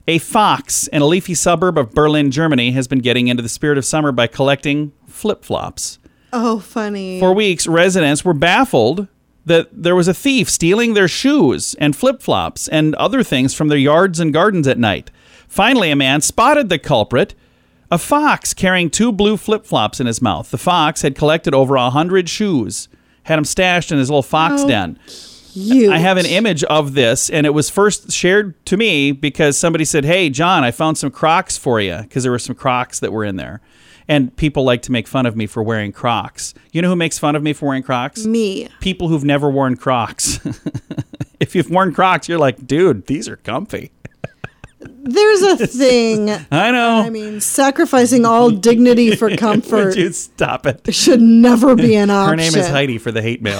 A 0.08 0.18
fox 0.18 0.88
in 0.88 1.02
a 1.02 1.06
leafy 1.06 1.34
suburb 1.34 1.76
of 1.78 1.92
Berlin, 1.92 2.30
Germany, 2.32 2.72
has 2.72 2.88
been 2.88 2.98
getting 3.00 3.28
into 3.28 3.42
the 3.42 3.48
spirit 3.50 3.76
of 3.78 3.84
summer 3.84 4.10
by 4.10 4.26
collecting 4.26 4.92
flip 5.06 5.44
flops. 5.44 5.98
Oh, 6.32 6.58
funny. 6.58 7.20
For 7.20 7.32
weeks, 7.34 7.66
residents 7.68 8.24
were 8.24 8.32
baffled 8.34 9.06
that 9.50 9.68
there 9.72 9.96
was 9.96 10.06
a 10.06 10.14
thief 10.14 10.48
stealing 10.48 10.94
their 10.94 11.08
shoes 11.08 11.74
and 11.80 11.96
flip 11.96 12.22
flops 12.22 12.68
and 12.68 12.94
other 12.94 13.24
things 13.24 13.52
from 13.52 13.66
their 13.66 13.76
yards 13.76 14.20
and 14.20 14.32
gardens 14.32 14.68
at 14.68 14.78
night. 14.78 15.10
Finally, 15.48 15.90
a 15.90 15.96
man 15.96 16.20
spotted 16.20 16.68
the 16.68 16.78
culprit 16.78 17.34
a 17.90 17.98
fox 17.98 18.54
carrying 18.54 18.88
two 18.88 19.10
blue 19.10 19.36
flip 19.36 19.66
flops 19.66 19.98
in 19.98 20.06
his 20.06 20.22
mouth. 20.22 20.52
The 20.52 20.58
fox 20.58 21.02
had 21.02 21.16
collected 21.16 21.52
over 21.52 21.74
a 21.74 21.90
hundred 21.90 22.28
shoes, 22.28 22.88
had 23.24 23.36
them 23.36 23.44
stashed 23.44 23.90
in 23.90 23.98
his 23.98 24.08
little 24.08 24.22
fox 24.22 24.62
den. 24.62 24.96
Cute. 25.52 25.90
I 25.90 25.98
have 25.98 26.16
an 26.16 26.26
image 26.26 26.62
of 26.62 26.94
this, 26.94 27.28
and 27.28 27.44
it 27.44 27.50
was 27.50 27.68
first 27.68 28.12
shared 28.12 28.64
to 28.66 28.76
me 28.76 29.10
because 29.10 29.58
somebody 29.58 29.84
said, 29.84 30.04
Hey, 30.04 30.30
John, 30.30 30.62
I 30.62 30.70
found 30.70 30.96
some 30.96 31.10
Crocs 31.10 31.58
for 31.58 31.80
you 31.80 31.96
because 32.02 32.22
there 32.22 32.30
were 32.30 32.38
some 32.38 32.54
Crocs 32.54 33.00
that 33.00 33.12
were 33.12 33.24
in 33.24 33.34
there. 33.34 33.60
And 34.10 34.34
people 34.34 34.64
like 34.64 34.82
to 34.82 34.92
make 34.92 35.06
fun 35.06 35.24
of 35.24 35.36
me 35.36 35.46
for 35.46 35.62
wearing 35.62 35.92
Crocs. 35.92 36.52
You 36.72 36.82
know 36.82 36.88
who 36.88 36.96
makes 36.96 37.16
fun 37.16 37.36
of 37.36 37.44
me 37.44 37.52
for 37.52 37.66
wearing 37.66 37.84
Crocs? 37.84 38.26
Me. 38.26 38.66
People 38.80 39.06
who've 39.06 39.22
never 39.22 39.48
worn 39.48 39.76
Crocs. 39.76 40.40
if 41.40 41.54
you've 41.54 41.70
worn 41.70 41.94
Crocs, 41.94 42.28
you're 42.28 42.36
like, 42.36 42.66
dude, 42.66 43.06
these 43.06 43.28
are 43.28 43.36
comfy. 43.36 43.92
There's 44.80 45.42
a 45.42 45.56
thing. 45.66 46.28
I 46.50 46.72
know. 46.72 47.02
I 47.06 47.10
mean, 47.10 47.40
sacrificing 47.40 48.24
all 48.24 48.50
dignity 48.50 49.14
for 49.14 49.36
comfort 49.36 49.84
Would 49.86 49.96
you 49.96 50.12
stop 50.12 50.66
it? 50.66 50.82
There 50.82 50.92
should 50.92 51.20
never 51.20 51.76
be 51.76 51.94
an 51.94 52.10
option. 52.10 52.30
Her 52.30 52.36
name 52.36 52.56
is 52.56 52.68
Heidi 52.68 52.98
for 52.98 53.12
the 53.12 53.22
hate 53.22 53.42
mail. 53.42 53.58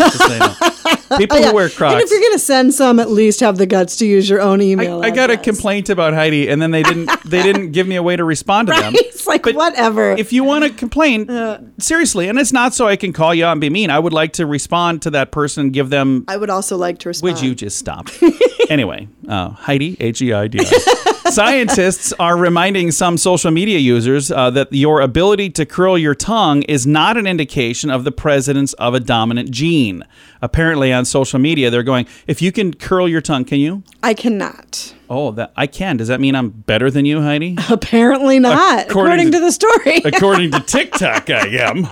People 1.19 1.39
Yeah. 1.39 1.49
who 1.49 1.55
wear 1.55 1.69
Crocs. 1.69 1.95
And 1.95 2.03
if 2.03 2.11
you're 2.11 2.21
going 2.21 2.33
to 2.35 2.39
send 2.39 2.73
some, 2.75 3.01
at 3.01 3.11
least 3.11 3.41
have 3.41 3.59
the 3.59 3.67
guts 3.67 3.97
to 3.97 4.07
use 4.07 4.29
your 4.29 4.41
own 4.41 4.61
email. 4.63 5.03
I, 5.03 5.07
I 5.09 5.11
got 5.11 5.31
a 5.31 5.37
complaint 5.37 5.89
about 5.89 6.15
Heidi, 6.15 6.49
and 6.49 6.61
then 6.63 6.71
they 6.71 6.83
didn't. 6.83 7.11
They 7.31 7.43
didn't 7.45 7.71
give 7.73 7.87
me 7.87 7.95
a 7.97 8.03
way 8.03 8.17
to 8.17 8.25
respond 8.25 8.69
to 8.69 8.75
them. 8.75 8.93
It's 8.97 9.27
like, 9.27 9.43
But 9.45 9.55
whatever. 9.55 10.13
If 10.13 10.33
you 10.33 10.43
want 10.43 10.65
to 10.65 10.71
complain, 10.71 11.31
uh, 11.31 11.61
seriously, 11.79 12.29
and 12.29 12.39
it's 12.41 12.53
not 12.53 12.75
so 12.75 12.89
I 12.89 12.97
can 12.97 13.13
call 13.13 13.33
you 13.35 13.45
out 13.45 13.53
and 13.53 13.61
be 13.61 13.71
mean. 13.71 13.89
I 13.91 13.99
would 13.99 14.13
like 14.13 14.33
to 14.35 14.47
respond 14.47 15.03
to 15.03 15.11
that 15.11 15.31
person, 15.31 15.71
give 15.71 15.91
them. 15.91 16.25
I 16.27 16.37
would 16.37 16.51
also 16.51 16.77
like 16.77 16.99
to 17.01 17.09
respond. 17.09 17.35
Would 17.35 17.43
you 17.43 17.55
just 17.55 17.79
stop? 17.79 18.09
anyway, 18.71 19.09
uh, 19.29 19.51
Heidi, 19.51 19.97
H 20.01 20.23
E 20.23 20.33
I 20.33 20.49
D 20.49 20.61
I. 20.63 20.97
Scientists 21.31 22.13
are 22.19 22.37
reminding 22.37 22.91
some 22.91 23.17
social 23.17 23.53
media 23.53 23.79
users 23.79 24.33
uh, 24.33 24.51
that 24.51 24.73
your 24.73 25.01
ability 25.01 25.49
to 25.51 25.65
curl 25.65 25.97
your 25.97 26.15
tongue 26.15 26.63
is 26.63 26.87
not 26.89 27.17
an 27.17 27.25
indication 27.27 27.89
of 27.89 28.03
the 28.03 28.11
presence 28.11 28.73
of 28.75 28.95
a 28.95 29.01
dominant 29.01 29.51
gene. 29.51 30.03
Apparently, 30.43 30.93
on 30.93 31.05
social 31.05 31.39
media, 31.39 31.71
they're 31.71 31.85
going, 31.85 32.07
if 32.27 32.43
you 32.43 32.51
can 32.51 32.75
curl 32.75 33.09
your 33.09 33.21
tongue, 33.21 33.45
can 33.45 33.59
you? 33.61 33.85
I 34.03 34.13
cannot. 34.13 34.93
Oh, 35.09 35.31
that 35.33 35.53
I 35.57 35.69
can. 35.69 35.97
Does 35.99 36.09
that 36.09 36.21
mean 36.21 36.35
I'm 36.35 36.49
better 36.51 36.91
than 36.91 37.05
you, 37.05 37.21
Heidi? 37.23 37.57
Apparently 37.69 38.41
not, 38.41 38.87
According 38.91 38.91
according, 38.91 39.27
to- 39.27 39.39
to, 39.39 39.41
the 39.45 39.53
story. 39.53 39.97
According 40.05 40.51
to 40.53 40.61
TikTok, 40.67 41.31
I 41.31 41.47
am. 41.59 41.87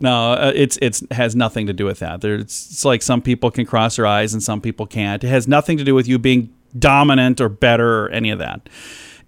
No, 0.00 0.32
uh, 0.32 0.52
it's 0.54 0.78
it's 0.82 1.02
has 1.10 1.36
nothing 1.36 1.66
to 1.66 1.72
do 1.72 1.84
with 1.84 2.00
that. 2.00 2.24
It's 2.24 2.84
like 2.84 3.00
some 3.02 3.22
people 3.22 3.50
can 3.50 3.64
cross 3.64 3.96
their 3.96 4.06
eyes 4.06 4.32
and 4.34 4.42
some 4.42 4.60
people 4.60 4.86
can't. 4.86 5.22
It 5.22 5.28
has 5.28 5.46
nothing 5.46 5.78
to 5.78 5.84
do 5.84 5.94
with 5.94 6.08
you 6.08 6.18
being 6.18 6.52
dominant 6.78 7.40
or 7.40 7.48
better 7.48 8.04
or 8.04 8.08
any 8.10 8.30
of 8.30 8.38
that. 8.40 8.68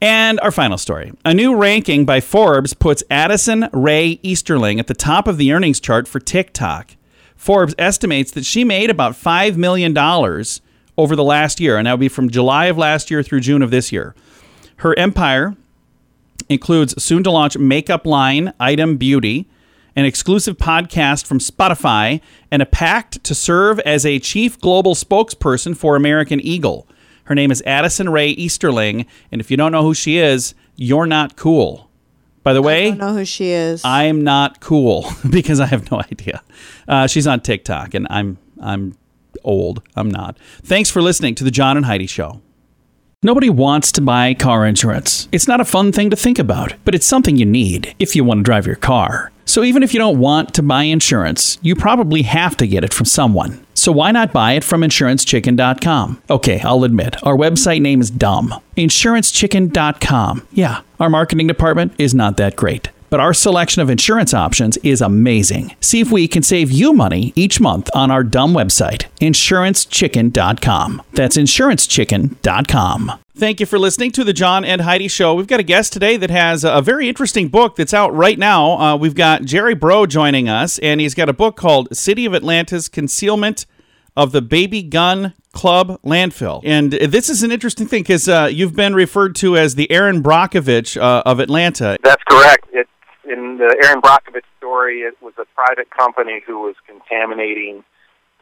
And 0.01 0.39
our 0.41 0.51
final 0.51 0.77
story. 0.77 1.13
A 1.25 1.33
new 1.33 1.57
ranking 1.57 2.05
by 2.05 2.21
Forbes 2.21 2.75
puts 2.75 3.03
Addison 3.11 3.69
Rae 3.73 4.21
Easterling 4.23 4.79
at 4.79 4.89
the 4.89 4.95
top 4.95 5.27
of 5.27 5.39
the 5.39 5.53
earnings 5.53 5.81
chart 5.81 6.07
for 6.07 6.21
TikTok. 6.21 6.97
Forbes 7.35 7.75
estimates 7.79 8.31
that 8.33 8.45
she 8.45 8.65
made 8.65 8.91
about 8.91 9.13
$5 9.13 9.57
million 9.57 9.97
over 10.99 11.17
the 11.17 11.25
last 11.25 11.61
year, 11.61 11.79
and 11.79 11.87
that 11.87 11.93
would 11.93 12.01
be 12.01 12.09
from 12.09 12.29
July 12.29 12.67
of 12.67 12.77
last 12.77 13.11
year 13.11 13.23
through 13.23 13.41
June 13.41 13.63
of 13.63 13.71
this 13.71 13.93
year. 13.93 14.15
Her 14.79 14.99
empire 14.99 15.57
includes 16.49 17.03
soon 17.03 17.23
to 17.23 17.31
launch 17.31 17.57
makeup 17.57 18.07
line 18.07 18.53
Item 18.61 18.97
Beauty, 18.97 19.49
an 19.97 20.05
exclusive 20.05 20.57
podcast 20.59 21.27
from 21.27 21.39
Spotify, 21.39 22.21
and 22.51 22.63
a 22.63 22.67
pact 22.67 23.25
to 23.25 23.35
serve 23.35 23.81
as 23.81 24.05
a 24.07 24.19
chief 24.19 24.61
global 24.61 24.95
spokesperson 24.95 25.77
for 25.77 25.97
American 25.97 26.41
Eagle. 26.41 26.87
Her 27.25 27.35
name 27.35 27.51
is 27.51 27.63
Addison 27.67 28.11
Rae 28.11 28.29
Easterling, 28.29 29.07
and 29.33 29.41
if 29.41 29.51
you 29.51 29.57
don't 29.57 29.73
know 29.73 29.83
who 29.83 29.95
she 29.95 30.19
is, 30.19 30.55
you're 30.77 31.07
not 31.07 31.37
cool. 31.37 31.91
By 32.43 32.53
the 32.53 32.63
way, 32.63 32.75
I 32.75 32.91
way, 32.91 32.91
don't 32.91 32.99
know 32.99 33.15
who 33.15 33.25
she 33.25 33.51
is. 33.51 33.83
I'm 33.85 34.23
not 34.23 34.61
cool 34.61 35.07
because 35.31 35.59
I 35.59 35.67
have 35.67 35.91
no 35.91 35.99
idea. 35.99 36.43
Uh, 36.87 37.09
she's 37.09 37.27
on 37.27 37.41
TikTok, 37.41 37.95
and 37.95 38.07
I'm 38.09 38.39
I'm 38.61 38.97
old. 39.43 39.83
I'm 39.97 40.11
not. 40.11 40.39
Thanks 40.63 40.91
for 40.91 41.03
listening 41.03 41.35
to 41.37 41.45
the 41.45 41.51
John 41.51 41.77
and 41.77 41.87
Heidi 41.87 42.07
Show. 42.07 42.41
Nobody 43.23 43.51
wants 43.51 43.91
to 43.93 44.01
buy 44.01 44.35
car 44.35 44.65
insurance. 44.67 45.29
It's 45.33 45.49
not 45.49 45.61
a 45.61 45.65
fun 45.65 45.91
thing 45.91 46.11
to 46.11 46.17
think 46.17 46.39
about, 46.39 46.75
but 46.85 46.95
it's 46.95 47.07
something 47.07 47.37
you 47.37 47.47
need 47.47 47.95
if 47.99 48.15
you 48.15 48.23
want 48.23 48.39
to 48.39 48.43
drive 48.45 48.67
your 48.67 48.77
car. 48.77 49.33
So 49.47 49.65
even 49.65 49.83
if 49.83 49.95
you 49.95 49.99
don't 49.99 50.19
want 50.19 50.53
to 50.55 50.63
buy 50.63 50.83
insurance, 50.83 51.59
you 51.63 51.75
probably 51.75 52.23
have 52.23 52.57
to 52.59 52.67
get 52.67 52.85
it 52.85 52.93
from 52.93 53.07
someone. 53.07 53.65
So 53.75 53.93
why 53.93 54.11
not 54.11 54.33
buy 54.33 54.53
it 54.53 54.65
from 54.65 54.83
insurancechicken.com? 54.83 56.23
Okay, 56.29 56.61
I'll 56.61 56.85
admit, 56.85 57.17
our 57.25 57.37
website 57.37 57.81
name 57.81 58.01
is 58.01 58.11
dumb. 58.11 58.55
Insurancechicken.com. 58.77 60.47
Yeah, 60.53 60.81
our 60.99 61.09
marketing 61.09 61.47
department 61.47 61.95
is 61.97 62.15
not 62.15 62.37
that 62.37 62.57
great. 62.57 62.91
But 63.09 63.21
our 63.21 63.33
selection 63.33 63.83
of 63.83 63.89
insurance 63.89 64.35
options 64.35 64.77
is 64.79 65.01
amazing. 65.01 65.77
See 65.81 66.01
if 66.01 66.11
we 66.11 66.27
can 66.27 66.43
save 66.43 66.73
you 66.73 66.93
money 66.93 67.33
each 67.37 67.61
month 67.61 67.89
on 67.95 68.11
our 68.11 68.25
dumb 68.25 68.53
website, 68.53 69.07
insurancechicken.com. 69.21 71.03
That's 71.13 71.37
insurancechicken.com. 71.37 73.13
Thank 73.39 73.61
you 73.61 73.67
for 73.67 73.79
listening 73.79 74.13
to 74.13 74.25
the 74.25 74.33
John 74.33 74.65
and 74.65 74.81
Heidi 74.81 75.09
Show. 75.09 75.35
We've 75.35 75.47
got 75.47 75.61
a 75.61 75.63
guest 75.63 75.93
today 75.93 76.17
that 76.17 76.31
has 76.31 76.65
a 76.65 76.81
very 76.81 77.07
interesting 77.07 77.49
book 77.49 77.77
that's 77.77 77.93
out 77.93 78.15
right 78.15 78.39
now. 78.39 78.79
Uh, 78.79 78.97
we've 78.97 79.15
got 79.15 79.45
Jerry 79.45 79.75
Brow 79.75 80.07
joining 80.07 80.49
us, 80.49 80.79
and 80.79 81.03
he's 81.03 81.13
got 81.13 81.29
a 81.29 81.35
book 81.35 81.55
called 81.55 81.95
City 81.95 82.25
of 82.25 82.33
Atlanta's 82.33 82.89
Concealment 82.89 83.67
of 84.17 84.33
the 84.33 84.41
Baby 84.41 84.83
Gun 84.83 85.35
Club 85.53 86.01
landfill. 86.03 86.63
And 86.65 86.93
this 86.93 87.29
is 87.29 87.43
an 87.43 87.53
interesting 87.53 87.87
thing 87.87 88.05
because 88.05 88.27
uh, 88.27 88.49
you've 88.51 88.75
been 88.75 88.95
referred 88.95 89.35
to 89.37 89.55
as 89.55 89.75
the 89.75 89.91
Erin 89.91 90.23
Brockovich 90.23 90.99
uh, 90.99 91.23
of 91.27 91.39
Atlanta. 91.39 91.99
That's 92.03 92.23
correct. 92.27 92.69
It's 92.73 92.89
in 93.25 93.59
the 93.59 93.77
Erin 93.85 94.01
Brockovich 94.01 94.47
story. 94.57 95.01
It 95.01 95.15
was 95.21 95.35
a 95.39 95.45
private 95.55 95.91
company 95.91 96.41
who 96.47 96.61
was 96.61 96.75
contaminating 96.87 97.85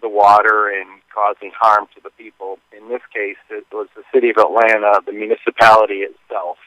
the 0.04 0.12
water 0.12 0.68
and 0.68 1.00
causing 1.08 1.50
harm 1.58 1.88
to 1.96 2.00
the 2.04 2.11
people. 2.11 2.58
In 2.76 2.90
this 2.92 3.00
case, 3.08 3.40
it 3.49 3.64
was 3.73 3.88
the 3.96 4.04
city 4.12 4.28
of 4.28 4.37
Atlanta, 4.37 5.00
the 5.06 5.16
municipality 5.16 6.04
itself, 6.04 6.58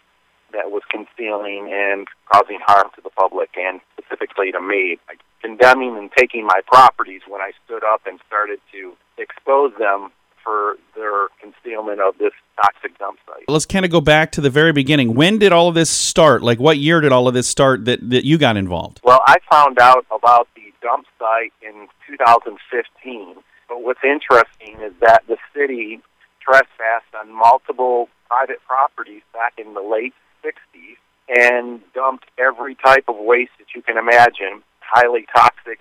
that 0.53 0.71
was 0.71 0.81
concealing 0.89 1.69
and 1.71 2.07
causing 2.33 2.57
harm 2.65 2.89
to 2.95 3.01
the 3.01 3.11
public 3.11 3.51
and 3.55 3.79
specifically 3.93 4.51
to 4.51 4.59
me. 4.59 4.97
By 5.07 5.13
condemning 5.41 5.95
and 5.97 6.09
taking 6.17 6.45
my 6.45 6.61
properties 6.65 7.21
when 7.27 7.41
I 7.41 7.51
stood 7.63 7.83
up 7.83 8.01
and 8.07 8.19
started 8.27 8.59
to 8.71 8.93
expose 9.19 9.71
them 9.77 10.09
for 10.43 10.77
their 10.95 11.27
concealment 11.39 11.99
of 12.01 12.17
this 12.17 12.31
toxic 12.55 12.97
dump 12.97 13.19
site. 13.27 13.43
Let's 13.47 13.65
kind 13.65 13.85
of 13.85 13.91
go 13.91 14.01
back 14.01 14.31
to 14.33 14.41
the 14.41 14.49
very 14.49 14.71
beginning. 14.71 15.13
When 15.13 15.37
did 15.37 15.51
all 15.51 15.67
of 15.67 15.75
this 15.75 15.89
start? 15.89 16.41
Like, 16.41 16.59
what 16.59 16.77
year 16.77 17.01
did 17.01 17.11
all 17.11 17.27
of 17.27 17.33
this 17.33 17.47
start 17.47 17.85
that, 17.85 17.99
that 18.09 18.25
you 18.25 18.37
got 18.37 18.57
involved? 18.57 19.01
Well, 19.03 19.21
I 19.27 19.37
found 19.51 19.77
out 19.79 20.05
about 20.09 20.47
the 20.55 20.66
dump 20.81 21.05
site 21.19 21.53
in 21.61 21.87
2015. 22.07 23.35
But 23.67 23.83
what's 23.83 24.03
interesting 24.03 24.81
is 24.81 24.93
that 25.01 25.23
the 25.27 25.37
city 25.53 26.01
trespassed 26.41 27.13
on 27.19 27.31
multiple 27.31 28.09
private 28.27 28.59
properties 28.65 29.23
back 29.33 29.53
in 29.57 29.73
the 29.73 29.81
late 29.81 30.13
60s 30.43 30.97
and 31.29 31.81
dumped 31.93 32.25
every 32.37 32.75
type 32.75 33.05
of 33.07 33.17
waste 33.17 33.51
that 33.59 33.75
you 33.75 33.81
can 33.81 33.97
imagine, 33.97 34.63
highly 34.79 35.25
toxic 35.35 35.79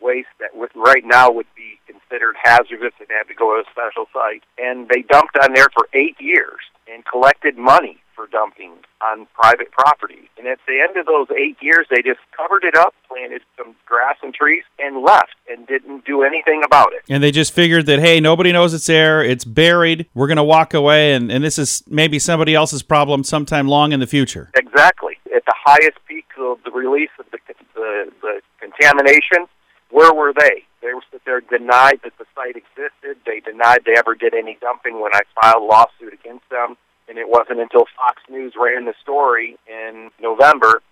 waste 0.00 0.34
that 0.40 0.56
would, 0.56 0.70
right 0.74 1.04
now 1.04 1.30
would 1.30 1.46
be 1.54 1.78
considered 1.86 2.34
hazardous 2.42 2.92
and 2.98 3.08
had 3.08 3.28
to 3.28 3.34
go 3.34 3.54
to 3.54 3.62
a 3.62 3.70
special 3.70 4.06
site. 4.12 4.42
And 4.58 4.88
they 4.88 5.02
dumped 5.02 5.38
on 5.40 5.54
there 5.54 5.68
for 5.72 5.86
eight 5.94 6.20
years 6.20 6.58
and 6.92 7.04
collected 7.04 7.56
money 7.56 8.02
for 8.22 8.28
dumping 8.28 8.72
on 9.00 9.26
private 9.34 9.70
property. 9.72 10.30
And 10.38 10.46
at 10.46 10.58
the 10.66 10.80
end 10.80 10.96
of 10.96 11.06
those 11.06 11.26
eight 11.36 11.56
years, 11.60 11.86
they 11.90 12.02
just 12.02 12.20
covered 12.36 12.62
it 12.62 12.76
up, 12.76 12.94
planted 13.08 13.42
some 13.56 13.74
grass 13.84 14.16
and 14.22 14.32
trees, 14.32 14.62
and 14.78 15.02
left 15.02 15.34
and 15.50 15.66
didn't 15.66 16.04
do 16.04 16.22
anything 16.22 16.62
about 16.64 16.92
it. 16.92 17.02
And 17.08 17.22
they 17.22 17.32
just 17.32 17.52
figured 17.52 17.86
that, 17.86 17.98
hey, 17.98 18.20
nobody 18.20 18.52
knows 18.52 18.74
it's 18.74 18.86
there, 18.86 19.24
it's 19.24 19.44
buried, 19.44 20.06
we're 20.14 20.28
going 20.28 20.36
to 20.36 20.44
walk 20.44 20.72
away, 20.72 21.14
and, 21.14 21.32
and 21.32 21.42
this 21.42 21.58
is 21.58 21.82
maybe 21.88 22.18
somebody 22.18 22.54
else's 22.54 22.82
problem 22.82 23.24
sometime 23.24 23.66
long 23.66 23.92
in 23.92 23.98
the 23.98 24.06
future. 24.06 24.50
Exactly. 24.54 25.16
At 25.34 25.44
the 25.44 25.54
highest 25.56 25.98
peak 26.06 26.26
of 26.38 26.58
the 26.64 26.70
release 26.70 27.10
of 27.18 27.26
the, 27.32 27.38
the, 27.74 28.12
the 28.20 28.40
contamination, 28.60 29.46
where 29.90 30.14
were 30.14 30.32
they? 30.32 30.64
They 30.80 30.94
were 30.94 31.02
there 31.24 31.40
denied 31.40 32.00
that 32.04 32.12
the 32.18 32.24
site 32.34 32.56
existed. 32.56 33.16
They 33.26 33.40
denied 33.40 33.80
they 33.86 33.94
ever 33.96 34.14
did 34.14 34.34
any 34.34 34.58
dumping 34.60 35.00
when 35.00 35.12
I 35.14 35.20
filed 35.40 35.62
a 35.62 35.66
lawsuit 35.66 36.12
against 36.12 36.48
them. 36.50 36.76
And 37.08 37.18
it 37.18 37.28
wasn't 37.28 37.60
until 37.60 37.84
Fox 37.96 38.22
News 38.30 38.54
ran 38.58 38.84
the 38.84 38.94
story 39.02 39.56
in 39.66 40.10
November 40.20 40.82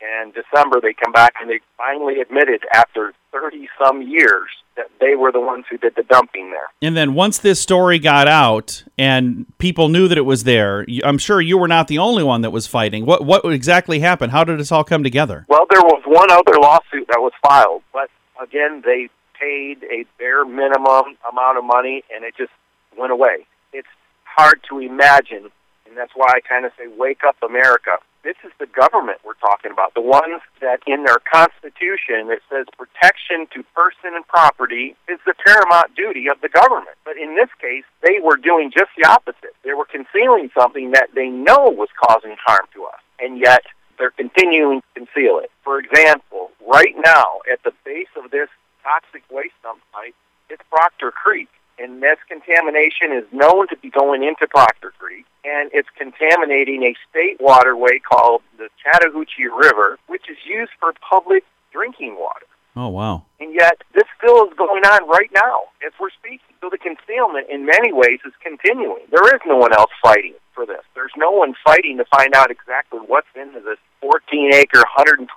and 0.00 0.32
December 0.34 0.80
they 0.80 0.92
come 0.92 1.12
back 1.12 1.34
and 1.40 1.48
they 1.48 1.60
finally 1.76 2.20
admitted 2.20 2.62
after 2.74 3.14
30 3.32 3.68
some 3.82 4.02
years 4.02 4.48
that 4.76 4.86
they 5.00 5.14
were 5.14 5.32
the 5.32 5.40
ones 5.40 5.64
who 5.70 5.78
did 5.78 5.94
the 5.96 6.02
dumping 6.02 6.50
there. 6.50 6.66
And 6.82 6.96
then 6.96 7.14
once 7.14 7.38
this 7.38 7.60
story 7.60 7.98
got 7.98 8.28
out 8.28 8.84
and 8.98 9.46
people 9.58 9.88
knew 9.88 10.06
that 10.08 10.18
it 10.18 10.26
was 10.26 10.44
there, 10.44 10.84
I'm 11.02 11.18
sure 11.18 11.40
you 11.40 11.56
were 11.56 11.68
not 11.68 11.88
the 11.88 11.98
only 11.98 12.22
one 12.22 12.42
that 12.42 12.50
was 12.50 12.66
fighting. 12.66 13.06
What 13.06 13.24
what 13.24 13.44
exactly 13.46 14.00
happened? 14.00 14.32
How 14.32 14.44
did 14.44 14.60
this 14.60 14.70
all 14.70 14.84
come 14.84 15.02
together? 15.02 15.46
Well, 15.48 15.66
there 15.70 15.82
was 15.82 16.02
one 16.06 16.30
other 16.30 16.58
lawsuit 16.60 17.08
that 17.08 17.20
was 17.20 17.32
filed, 17.42 17.82
but 17.92 18.10
again, 18.42 18.82
they 18.84 19.08
paid 19.38 19.82
a 19.84 20.04
bare 20.18 20.44
minimum 20.44 21.16
amount 21.30 21.58
of 21.58 21.64
money 21.64 22.02
and 22.14 22.24
it 22.24 22.34
just 22.36 22.52
went 22.98 23.12
away. 23.12 23.46
It's 23.72 23.88
hard 24.24 24.60
to 24.68 24.78
imagine, 24.78 25.50
and 25.96 26.02
that's 26.02 26.12
why 26.14 26.28
I 26.28 26.40
kind 26.44 26.66
of 26.66 26.72
say, 26.76 26.92
wake 26.92 27.24
up, 27.26 27.36
America. 27.40 27.96
This 28.22 28.36
is 28.44 28.52
the 28.60 28.66
government 28.66 29.16
we're 29.24 29.40
talking 29.40 29.72
about, 29.72 29.94
the 29.94 30.04
ones 30.04 30.42
that 30.60 30.80
in 30.86 31.04
their 31.04 31.16
Constitution 31.24 32.28
it 32.28 32.42
says 32.52 32.66
protection 32.76 33.48
to 33.56 33.64
person 33.72 34.12
and 34.12 34.26
property 34.28 34.94
is 35.08 35.18
the 35.24 35.32
paramount 35.46 35.96
duty 35.96 36.28
of 36.28 36.36
the 36.42 36.50
government. 36.50 37.00
But 37.06 37.16
in 37.16 37.34
this 37.34 37.48
case, 37.62 37.84
they 38.02 38.20
were 38.20 38.36
doing 38.36 38.70
just 38.76 38.92
the 38.98 39.08
opposite. 39.08 39.56
They 39.64 39.72
were 39.72 39.86
concealing 39.88 40.50
something 40.52 40.90
that 40.90 41.08
they 41.14 41.28
know 41.28 41.72
was 41.72 41.88
causing 41.96 42.36
harm 42.44 42.68
to 42.74 42.84
us, 42.84 43.00
and 43.18 43.40
yet 43.40 43.62
they're 43.96 44.10
continuing 44.10 44.82
to 44.82 45.00
conceal 45.00 45.38
it. 45.38 45.50
For 45.64 45.78
example, 45.78 46.50
right 46.68 46.94
now 47.06 47.40
at 47.50 47.62
the 47.64 47.72
base 47.86 48.12
of 48.22 48.30
this 48.30 48.50
toxic 48.84 49.22
waste 49.30 49.56
dump 49.62 49.80
site, 49.94 50.14
it's 50.50 50.62
Proctor 50.68 51.10
Creek. 51.10 51.48
And 51.78 52.02
this 52.02 52.16
contamination 52.26 53.12
is 53.12 53.24
known 53.32 53.68
to 53.68 53.76
be 53.76 53.90
going 53.90 54.24
into 54.24 54.46
Proctor 54.48 54.94
Creek, 54.98 55.25
and 55.46 55.70
it's 55.72 55.88
contaminating 55.96 56.82
a 56.82 56.94
state 57.08 57.38
waterway 57.38 58.00
called 58.02 58.42
the 58.58 58.68
Chattahoochee 58.82 59.46
River, 59.46 59.98
which 60.08 60.28
is 60.28 60.36
used 60.44 60.72
for 60.80 60.92
public 61.08 61.44
drinking 61.72 62.16
water. 62.18 62.46
Oh, 62.74 62.88
wow. 62.88 63.24
And 63.40 63.54
yet, 63.54 63.80
this 63.94 64.04
still 64.18 64.44
is 64.44 64.52
going 64.58 64.84
on 64.84 65.08
right 65.08 65.30
now 65.32 65.72
as 65.86 65.92
we're 65.98 66.10
speaking. 66.10 66.52
So 66.60 66.68
the 66.68 66.76
concealment, 66.76 67.48
in 67.48 67.64
many 67.64 67.92
ways, 67.92 68.20
is 68.26 68.34
continuing. 68.42 69.06
There 69.10 69.24
is 69.34 69.40
no 69.46 69.56
one 69.56 69.72
else 69.72 69.90
fighting 70.02 70.34
for 70.52 70.66
this. 70.66 70.82
There's 70.94 71.14
no 71.16 71.30
one 71.30 71.54
fighting 71.64 71.96
to 71.96 72.04
find 72.04 72.34
out 72.34 72.50
exactly 72.50 73.00
what's 73.06 73.30
into 73.34 73.60
this 73.60 73.78
14 74.00 74.52
acre, 74.52 74.84
120 74.98 75.30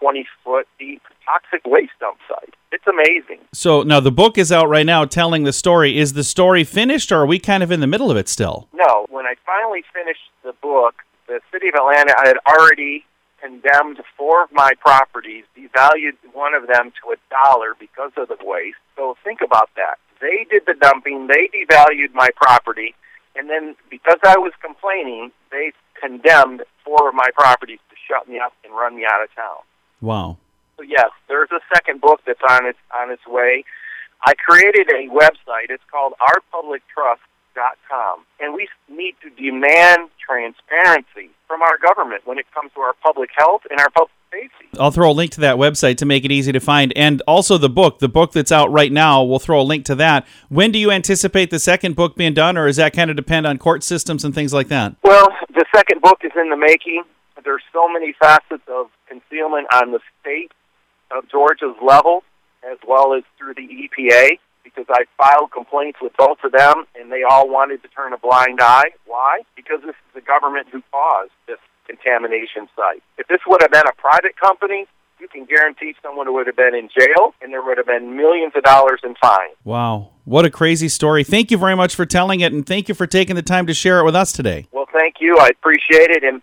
foot 0.43 0.67
deep 0.79 1.01
toxic 1.23 1.61
waste 1.65 1.95
dump 1.99 2.17
site. 2.27 2.55
It's 2.79 2.87
amazing. 2.87 3.45
So 3.53 3.83
now 3.83 3.99
the 3.99 4.11
book 4.11 4.37
is 4.37 4.51
out 4.51 4.69
right 4.69 4.85
now 4.85 5.03
telling 5.03 5.43
the 5.43 5.51
story. 5.51 5.97
Is 5.97 6.13
the 6.13 6.23
story 6.23 6.63
finished 6.63 7.11
or 7.11 7.17
are 7.17 7.25
we 7.25 7.37
kind 7.37 7.61
of 7.61 7.71
in 7.71 7.81
the 7.81 7.87
middle 7.87 8.09
of 8.09 8.15
it 8.15 8.29
still? 8.29 8.69
No. 8.73 9.05
When 9.09 9.25
I 9.25 9.35
finally 9.45 9.83
finished 9.93 10.31
the 10.43 10.53
book, 10.61 10.95
the 11.27 11.41
city 11.51 11.67
of 11.67 11.75
Atlanta 11.75 12.13
had 12.23 12.37
already 12.47 13.05
condemned 13.41 13.99
four 14.17 14.43
of 14.43 14.51
my 14.53 14.71
properties, 14.79 15.43
devalued 15.57 16.15
one 16.33 16.53
of 16.53 16.67
them 16.67 16.91
to 17.03 17.11
a 17.11 17.15
dollar 17.29 17.75
because 17.77 18.11
of 18.15 18.29
the 18.29 18.37
waste. 18.41 18.77
So 18.95 19.17
think 19.23 19.41
about 19.41 19.69
that. 19.75 19.95
They 20.21 20.45
did 20.49 20.63
the 20.65 20.75
dumping, 20.79 21.27
they 21.27 21.49
devalued 21.53 22.13
my 22.13 22.29
property, 22.35 22.95
and 23.35 23.49
then 23.49 23.75
because 23.89 24.19
I 24.23 24.37
was 24.37 24.51
complaining, 24.61 25.31
they 25.51 25.71
condemned 25.99 26.63
four 26.83 27.09
of 27.09 27.15
my 27.15 27.29
properties 27.35 27.79
to 27.89 27.95
shut 28.07 28.27
me 28.27 28.39
up 28.39 28.53
and 28.63 28.73
run 28.73 28.95
me 28.95 29.05
out 29.05 29.23
of 29.23 29.33
town. 29.35 29.63
Wow. 30.01 30.37
So 30.79 30.85
yes, 30.87 31.09
there's 31.27 31.49
a 31.51 31.59
second 31.75 31.99
book 31.99 32.21
that's 32.25 32.39
on 32.49 32.65
its 32.65 32.79
on 32.95 33.11
its 33.11 33.27
way. 33.27 33.65
I 34.25 34.33
created 34.33 34.89
a 34.89 35.09
website. 35.09 35.69
It's 35.69 35.83
called 35.91 36.13
ourpublictrust.com, 36.21 38.25
and 38.39 38.53
we 38.53 38.69
need 38.89 39.15
to 39.21 39.29
demand 39.29 40.09
transparency 40.25 41.31
from 41.47 41.61
our 41.61 41.77
government 41.77 42.25
when 42.25 42.37
it 42.37 42.45
comes 42.53 42.71
to 42.75 42.79
our 42.79 42.93
public 43.03 43.29
health 43.37 43.63
and 43.69 43.81
our 43.81 43.89
public 43.89 44.13
safety. 44.31 44.69
I'll 44.79 44.91
throw 44.91 45.11
a 45.11 45.11
link 45.11 45.31
to 45.31 45.41
that 45.41 45.57
website 45.57 45.97
to 45.97 46.05
make 46.05 46.23
it 46.23 46.31
easy 46.31 46.53
to 46.53 46.61
find, 46.61 46.93
and 46.95 47.21
also 47.27 47.57
the 47.57 47.69
book, 47.69 47.99
the 47.99 48.07
book 48.07 48.31
that's 48.31 48.51
out 48.51 48.71
right 48.71 48.91
now. 48.91 49.21
We'll 49.21 49.39
throw 49.39 49.59
a 49.59 49.63
link 49.63 49.83
to 49.85 49.95
that. 49.95 50.25
When 50.47 50.71
do 50.71 50.79
you 50.79 50.91
anticipate 50.91 51.49
the 51.49 51.59
second 51.59 51.97
book 51.97 52.15
being 52.15 52.33
done, 52.33 52.57
or 52.57 52.67
does 52.67 52.77
that 52.77 52.93
kind 52.93 53.09
of 53.09 53.17
depend 53.17 53.45
on 53.45 53.57
court 53.57 53.83
systems 53.83 54.23
and 54.23 54.33
things 54.33 54.53
like 54.53 54.69
that? 54.69 54.95
Well, 55.03 55.27
the 55.49 55.65
second 55.75 56.01
book 56.01 56.19
is 56.23 56.31
in 56.37 56.49
the 56.49 56.57
making. 56.57 57.03
There's 57.43 57.63
so 57.73 57.91
many 57.91 58.13
facets 58.19 58.63
of 58.67 58.87
concealment 59.07 59.67
on 59.73 59.91
the 59.91 59.99
state 60.21 60.51
of 61.11 61.29
Georgia's 61.29 61.75
level, 61.81 62.23
as 62.63 62.77
well 62.87 63.13
as 63.13 63.23
through 63.37 63.55
the 63.55 63.67
EPA, 63.67 64.39
because 64.63 64.85
I 64.89 65.05
filed 65.17 65.51
complaints 65.51 65.99
with 66.01 66.13
both 66.17 66.37
of 66.43 66.51
them, 66.51 66.85
and 66.95 67.11
they 67.11 67.23
all 67.23 67.49
wanted 67.49 67.81
to 67.83 67.87
turn 67.89 68.13
a 68.13 68.17
blind 68.17 68.59
eye. 68.61 68.91
Why? 69.05 69.41
Because 69.55 69.81
this 69.81 69.95
is 69.95 70.13
the 70.13 70.21
government 70.21 70.67
who 70.71 70.81
caused 70.91 71.31
this 71.47 71.57
contamination 71.87 72.69
site. 72.75 73.01
If 73.17 73.27
this 73.27 73.39
would 73.47 73.61
have 73.61 73.71
been 73.71 73.87
a 73.87 74.01
private 74.01 74.37
company, 74.37 74.87
you 75.19 75.27
can 75.27 75.45
guarantee 75.45 75.95
someone 76.01 76.31
would 76.33 76.47
have 76.47 76.55
been 76.55 76.75
in 76.75 76.89
jail 76.97 77.33
and 77.41 77.51
there 77.51 77.61
would 77.61 77.77
have 77.77 77.87
been 77.87 78.15
millions 78.15 78.53
of 78.55 78.63
dollars 78.63 79.01
in 79.03 79.15
fines. 79.15 79.55
Wow. 79.65 80.11
What 80.23 80.45
a 80.45 80.49
crazy 80.49 80.87
story. 80.87 81.23
Thank 81.23 81.51
you 81.51 81.57
very 81.57 81.75
much 81.75 81.95
for 81.95 82.05
telling 82.05 82.39
it 82.39 82.53
and 82.53 82.65
thank 82.65 82.87
you 82.87 82.95
for 82.95 83.05
taking 83.05 83.35
the 83.35 83.41
time 83.41 83.67
to 83.67 83.73
share 83.73 83.99
it 83.99 84.05
with 84.05 84.15
us 84.15 84.31
today. 84.31 84.67
Well, 84.71 84.87
thank 84.93 85.15
you. 85.19 85.37
I 85.37 85.47
appreciate 85.47 86.09
it. 86.11 86.23
And 86.23 86.41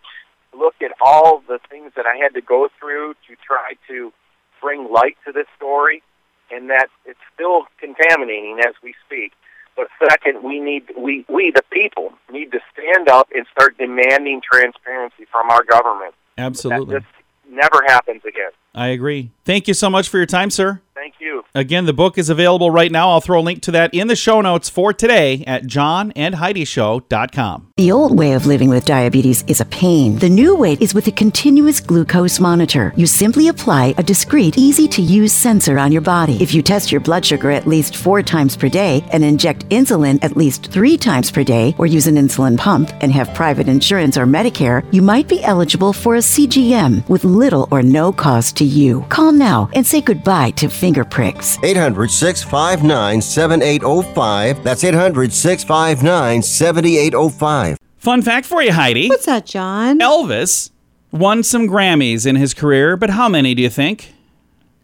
look 0.53 0.75
at 0.83 0.93
all 1.01 1.43
the 1.49 1.59
things 1.71 1.93
that 1.97 2.07
I 2.07 2.17
had 2.17 2.35
to 2.35 2.43
go 2.43 2.69
through 2.79 3.15
to 3.29 3.37
try 3.47 3.73
to 3.89 4.13
bring 4.61 4.91
light 4.91 5.17
to 5.27 5.33
this 5.33 5.47
story, 5.57 6.03
and 6.51 6.71
that 6.71 6.89
it's 7.05 7.19
still 7.35 7.67
contaminating 7.79 8.61
as 8.61 8.75
we 8.83 8.95
speak. 9.07 9.33
But 9.77 9.89
second, 10.11 10.43
we 10.43 10.59
need 10.59 10.85
we 10.97 11.25
we 11.29 11.51
the 11.51 11.63
people 11.71 12.13
need 12.31 12.53
to 12.53 12.61
stand 12.73 13.09
up 13.09 13.29
and 13.35 13.47
start 13.53 13.77
demanding 13.77 14.41
transparency 14.41 15.27
from 15.31 15.51
our 15.51 15.65
government. 15.65 16.15
Absolutely. 16.39 16.95
That 16.95 17.01
this 17.01 17.53
never 17.53 17.85
happens 17.87 18.23
again. 18.25 18.51
I 18.75 18.89
agree. 18.89 19.31
Thank 19.45 19.69
you 19.69 19.75
so 19.75 19.91
much 19.91 20.09
for 20.09 20.17
your 20.17 20.27
time, 20.27 20.51
sir. 20.51 20.81
Thank 20.95 21.15
you. 21.19 21.45
Again, 21.57 21.87
the 21.87 21.95
book 21.95 22.19
is 22.19 22.29
available 22.29 22.71
right 22.71 22.93
now. 22.93 23.09
I'll 23.09 23.23
throw 23.23 23.41
a 23.41 23.43
link 23.43 23.63
to 23.63 23.71
that 23.71 23.95
in 23.95 24.09
the 24.09 24.15
show 24.15 24.43
notes 24.43 24.69
for 24.69 24.93
today 24.93 25.43
at 25.47 25.65
johnandheidishow.com. 25.65 27.73
The 27.79 27.93
old 27.93 28.19
way 28.19 28.33
of 28.33 28.45
living 28.45 28.69
with 28.69 28.85
diabetes 28.85 29.43
is 29.47 29.63
a 29.63 29.65
pain. 29.65 30.19
The 30.19 30.29
new 30.29 30.55
way 30.55 30.77
is 30.83 30.93
with 30.93 31.07
a 31.07 31.13
continuous 31.13 31.81
glucose 31.81 32.41
monitor. 32.41 32.93
You 32.95 33.07
simply 33.07 33.49
apply 33.49 33.95
a 33.97 34.03
discreet, 34.03 34.59
easy 34.59 34.87
to 34.89 35.01
use 35.01 35.33
sensor 35.33 35.79
on 35.79 35.93
your 35.93 36.03
body. 36.03 36.37
If 36.43 36.53
you 36.53 36.61
test 36.61 36.93
your 36.93 37.01
blood 37.01 37.25
sugar 37.25 37.51
at 37.51 37.67
least 37.67 37.97
four 37.97 38.23
times 38.23 38.55
per 38.55 38.69
day 38.69 39.03
and 39.11 39.25
inject 39.25 39.67
insulin 39.71 40.23
at 40.23 40.37
least 40.37 40.71
three 40.71 40.99
times 40.99 41.31
per 41.31 41.43
day, 41.43 41.75
or 41.79 41.87
use 41.87 42.07
an 42.07 42.17
insulin 42.17 42.59
pump 42.59 42.93
and 43.01 43.11
have 43.13 43.33
private 43.33 43.67
insurance 43.67 44.19
or 44.19 44.27
Medicare, 44.27 44.85
you 44.93 45.01
might 45.01 45.27
be 45.27 45.43
eligible 45.43 45.95
for 45.95 46.17
a 46.17 46.27
CGM 46.33 47.09
with 47.09 47.25
little 47.25 47.67
or 47.71 47.83
no 47.83 48.13
cost 48.13 48.59
to 48.59 48.65
you. 48.65 49.07
Call 49.09 49.33
now 49.33 49.71
and 49.73 49.87
say 49.87 50.03
goodbye 50.03 50.51
to 50.51 50.69
finger 50.69 51.05
pricks. 51.05 51.46
800 51.63 52.11
659 52.11 53.23
7805. 53.23 54.65
That's 54.65 54.85
800 54.85 55.33
659 55.33 56.43
7805. 56.43 57.79
Fun 57.97 58.23
fact 58.23 58.47
for 58.47 58.63
you, 58.63 58.73
Heidi. 58.73 59.09
What's 59.09 59.27
that, 59.27 59.47
John? 59.47 59.99
Elvis 59.99 60.71
won 61.13 61.43
some 61.43 61.69
Grammys 61.69 62.27
in 62.27 62.37
his 62.37 62.55
career, 62.55 62.97
but 62.97 63.11
how 63.11 63.29
many 63.29 63.55
do 63.55 63.63
you 63.63 63.71
think? 63.71 64.13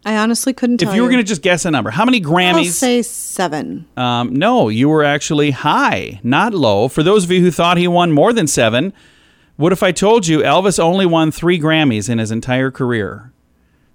I 0.05 0.17
honestly 0.17 0.53
couldn't 0.53 0.77
tell 0.77 0.89
If 0.89 0.95
you 0.95 1.01
were 1.03 1.07
going 1.09 1.21
to 1.21 1.27
just 1.27 1.41
guess 1.41 1.65
a 1.65 1.71
number, 1.71 1.89
how 1.89 2.05
many 2.05 2.19
Grammys? 2.19 2.57
I'll 2.57 2.63
say 2.65 3.01
seven. 3.01 3.87
Um, 3.95 4.33
no, 4.33 4.69
you 4.69 4.89
were 4.89 5.03
actually 5.03 5.51
high, 5.51 6.19
not 6.23 6.53
low. 6.53 6.87
For 6.89 7.03
those 7.03 7.23
of 7.23 7.31
you 7.31 7.41
who 7.41 7.51
thought 7.51 7.77
he 7.77 7.87
won 7.87 8.11
more 8.11 8.33
than 8.33 8.47
seven, 8.47 8.93
what 9.55 9.71
if 9.71 9.81
I 9.83 9.91
told 9.91 10.27
you 10.27 10.39
Elvis 10.39 10.79
only 10.79 11.05
won 11.05 11.31
three 11.31 11.59
Grammys 11.59 12.09
in 12.09 12.17
his 12.17 12.31
entire 12.31 12.71
career? 12.71 13.31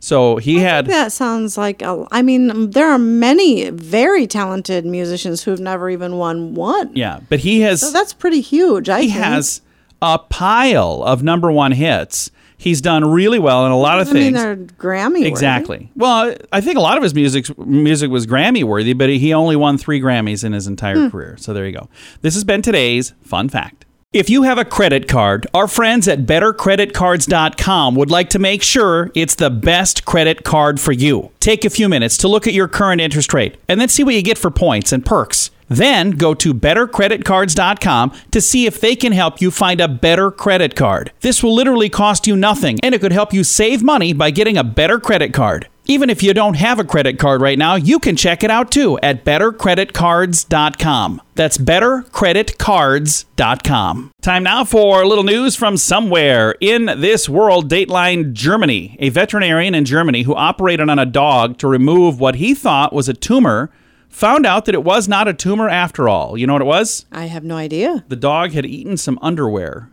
So 0.00 0.36
he 0.36 0.58
had. 0.60 0.86
That 0.86 1.10
sounds 1.12 1.58
like 1.58 1.82
a. 1.82 2.06
I 2.12 2.22
mean, 2.22 2.70
there 2.70 2.88
are 2.88 2.98
many 2.98 3.70
very 3.70 4.26
talented 4.26 4.86
musicians 4.86 5.42
who 5.42 5.50
have 5.50 5.60
never 5.60 5.90
even 5.90 6.16
won 6.18 6.54
one. 6.54 6.94
Yeah, 6.94 7.20
but 7.28 7.40
he 7.40 7.60
has. 7.62 7.80
So 7.80 7.90
that's 7.90 8.12
pretty 8.12 8.40
huge. 8.40 8.88
I 8.88 9.02
he 9.02 9.08
think. 9.08 9.20
has 9.24 9.60
a 10.00 10.18
pile 10.18 11.02
of 11.02 11.22
number 11.22 11.50
one 11.50 11.72
hits. 11.72 12.30
He's 12.60 12.80
done 12.80 13.04
really 13.04 13.38
well 13.38 13.66
in 13.66 13.72
a 13.72 13.78
lot 13.78 14.00
of 14.00 14.08
I 14.08 14.12
mean, 14.12 14.22
things. 14.34 14.42
they're 14.42 14.56
Grammy. 14.56 15.14
Worthy. 15.18 15.26
Exactly. 15.28 15.90
Well, 15.94 16.34
I 16.52 16.60
think 16.60 16.76
a 16.76 16.80
lot 16.80 16.96
of 16.96 17.02
his 17.04 17.14
music 17.14 17.56
music 17.58 18.10
was 18.10 18.26
Grammy 18.26 18.64
worthy, 18.64 18.92
but 18.94 19.08
he 19.10 19.32
only 19.32 19.54
won 19.56 19.78
three 19.78 20.00
Grammys 20.00 20.42
in 20.44 20.52
his 20.52 20.66
entire 20.66 20.94
Hmm. 20.96 21.08
career. 21.10 21.36
So 21.38 21.52
there 21.52 21.66
you 21.66 21.72
go. 21.72 21.88
This 22.22 22.34
has 22.34 22.42
been 22.44 22.62
today's 22.62 23.14
fun 23.22 23.48
fact. 23.48 23.84
If 24.14 24.30
you 24.30 24.44
have 24.44 24.56
a 24.56 24.64
credit 24.64 25.06
card, 25.06 25.46
our 25.52 25.68
friends 25.68 26.08
at 26.08 26.24
bettercreditcards.com 26.24 27.94
would 27.94 28.10
like 28.10 28.30
to 28.30 28.38
make 28.38 28.62
sure 28.62 29.10
it's 29.14 29.34
the 29.34 29.50
best 29.50 30.06
credit 30.06 30.44
card 30.44 30.80
for 30.80 30.92
you. 30.92 31.30
Take 31.40 31.62
a 31.66 31.68
few 31.68 31.90
minutes 31.90 32.16
to 32.18 32.28
look 32.28 32.46
at 32.46 32.54
your 32.54 32.68
current 32.68 33.02
interest 33.02 33.34
rate 33.34 33.58
and 33.68 33.78
then 33.78 33.90
see 33.90 34.02
what 34.02 34.14
you 34.14 34.22
get 34.22 34.38
for 34.38 34.50
points 34.50 34.94
and 34.94 35.04
perks. 35.04 35.50
Then 35.68 36.12
go 36.12 36.32
to 36.32 36.54
bettercreditcards.com 36.54 38.14
to 38.30 38.40
see 38.40 38.64
if 38.64 38.80
they 38.80 38.96
can 38.96 39.12
help 39.12 39.42
you 39.42 39.50
find 39.50 39.78
a 39.78 39.88
better 39.88 40.30
credit 40.30 40.74
card. 40.74 41.12
This 41.20 41.42
will 41.42 41.54
literally 41.54 41.90
cost 41.90 42.26
you 42.26 42.34
nothing 42.34 42.78
and 42.82 42.94
it 42.94 43.02
could 43.02 43.12
help 43.12 43.34
you 43.34 43.44
save 43.44 43.82
money 43.82 44.14
by 44.14 44.30
getting 44.30 44.56
a 44.56 44.64
better 44.64 44.98
credit 44.98 45.34
card. 45.34 45.68
Even 45.90 46.10
if 46.10 46.22
you 46.22 46.34
don't 46.34 46.58
have 46.58 46.78
a 46.78 46.84
credit 46.84 47.18
card 47.18 47.40
right 47.40 47.56
now, 47.56 47.74
you 47.74 47.98
can 47.98 48.14
check 48.14 48.44
it 48.44 48.50
out 48.50 48.70
too 48.70 48.98
at 48.98 49.24
bettercreditcards.com. 49.24 51.22
That's 51.34 51.56
bettercreditcards.com. 51.56 54.10
Time 54.20 54.42
now 54.42 54.64
for 54.64 55.00
a 55.00 55.08
little 55.08 55.24
news 55.24 55.56
from 55.56 55.78
somewhere 55.78 56.54
in 56.60 56.84
this 57.00 57.26
world 57.26 57.70
Dateline 57.70 58.34
Germany. 58.34 58.98
A 59.00 59.08
veterinarian 59.08 59.74
in 59.74 59.86
Germany 59.86 60.24
who 60.24 60.34
operated 60.34 60.90
on 60.90 60.98
a 60.98 61.06
dog 61.06 61.56
to 61.56 61.66
remove 61.66 62.20
what 62.20 62.34
he 62.34 62.54
thought 62.54 62.92
was 62.92 63.08
a 63.08 63.14
tumor 63.14 63.70
found 64.10 64.44
out 64.44 64.66
that 64.66 64.74
it 64.74 64.84
was 64.84 65.08
not 65.08 65.26
a 65.26 65.32
tumor 65.32 65.70
after 65.70 66.06
all. 66.06 66.36
You 66.36 66.46
know 66.46 66.52
what 66.52 66.60
it 66.60 66.66
was? 66.66 67.06
I 67.10 67.24
have 67.26 67.44
no 67.44 67.56
idea. 67.56 68.04
The 68.08 68.16
dog 68.16 68.52
had 68.52 68.66
eaten 68.66 68.98
some 68.98 69.18
underwear 69.22 69.88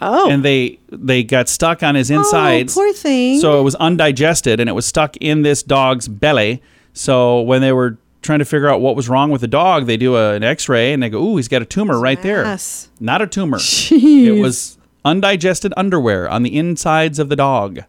Oh. 0.00 0.28
and 0.30 0.44
they 0.44 0.78
they 0.90 1.22
got 1.22 1.48
stuck 1.48 1.82
on 1.82 1.94
his 1.94 2.10
oh, 2.10 2.16
insides. 2.16 2.76
Oh, 2.76 2.80
poor 2.80 2.92
thing. 2.92 3.40
So 3.40 3.60
it 3.60 3.62
was 3.62 3.74
undigested 3.76 4.60
and 4.60 4.68
it 4.68 4.72
was 4.72 4.86
stuck 4.86 5.16
in 5.18 5.42
this 5.42 5.62
dog's 5.62 6.08
belly. 6.08 6.62
So 6.92 7.40
when 7.42 7.60
they 7.60 7.72
were 7.72 7.98
trying 8.22 8.40
to 8.40 8.44
figure 8.44 8.68
out 8.68 8.80
what 8.80 8.96
was 8.96 9.08
wrong 9.08 9.30
with 9.30 9.40
the 9.40 9.48
dog, 9.48 9.86
they 9.86 9.96
do 9.96 10.16
a, 10.16 10.34
an 10.34 10.42
X-ray 10.42 10.92
and 10.92 11.02
they 11.02 11.08
go, 11.08 11.22
"Ooh, 11.22 11.36
he's 11.36 11.48
got 11.48 11.62
a 11.62 11.66
tumor 11.66 12.00
right 12.00 12.20
there." 12.22 12.44
mess. 12.44 12.90
Not 12.98 13.22
a 13.22 13.26
tumor. 13.26 13.58
Jeez. 13.58 14.26
It 14.26 14.40
was 14.40 14.78
undigested 15.04 15.72
underwear 15.76 16.28
on 16.28 16.42
the 16.42 16.56
insides 16.56 17.18
of 17.18 17.28
the 17.28 17.36
dog. 17.36 17.80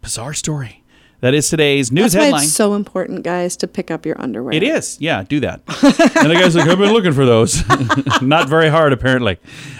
Bizarre 0.00 0.34
story. 0.34 0.84
That 1.20 1.34
is 1.34 1.48
today's 1.50 1.90
news 1.90 2.12
That's 2.12 2.14
why 2.20 2.24
headline. 2.26 2.42
it's 2.44 2.52
so 2.52 2.74
important, 2.74 3.24
guys, 3.24 3.56
to 3.58 3.66
pick 3.66 3.90
up 3.90 4.06
your 4.06 4.20
underwear. 4.20 4.54
It 4.54 4.62
is. 4.62 4.96
Yeah, 5.00 5.24
do 5.24 5.40
that. 5.40 5.62
and 5.66 6.30
the 6.30 6.34
guy's 6.34 6.54
like, 6.54 6.68
I've 6.68 6.78
been 6.78 6.92
looking 6.92 7.12
for 7.12 7.26
those. 7.26 7.62
Not 8.22 8.48
very 8.48 8.68
hard, 8.68 8.92
apparently. 8.92 9.38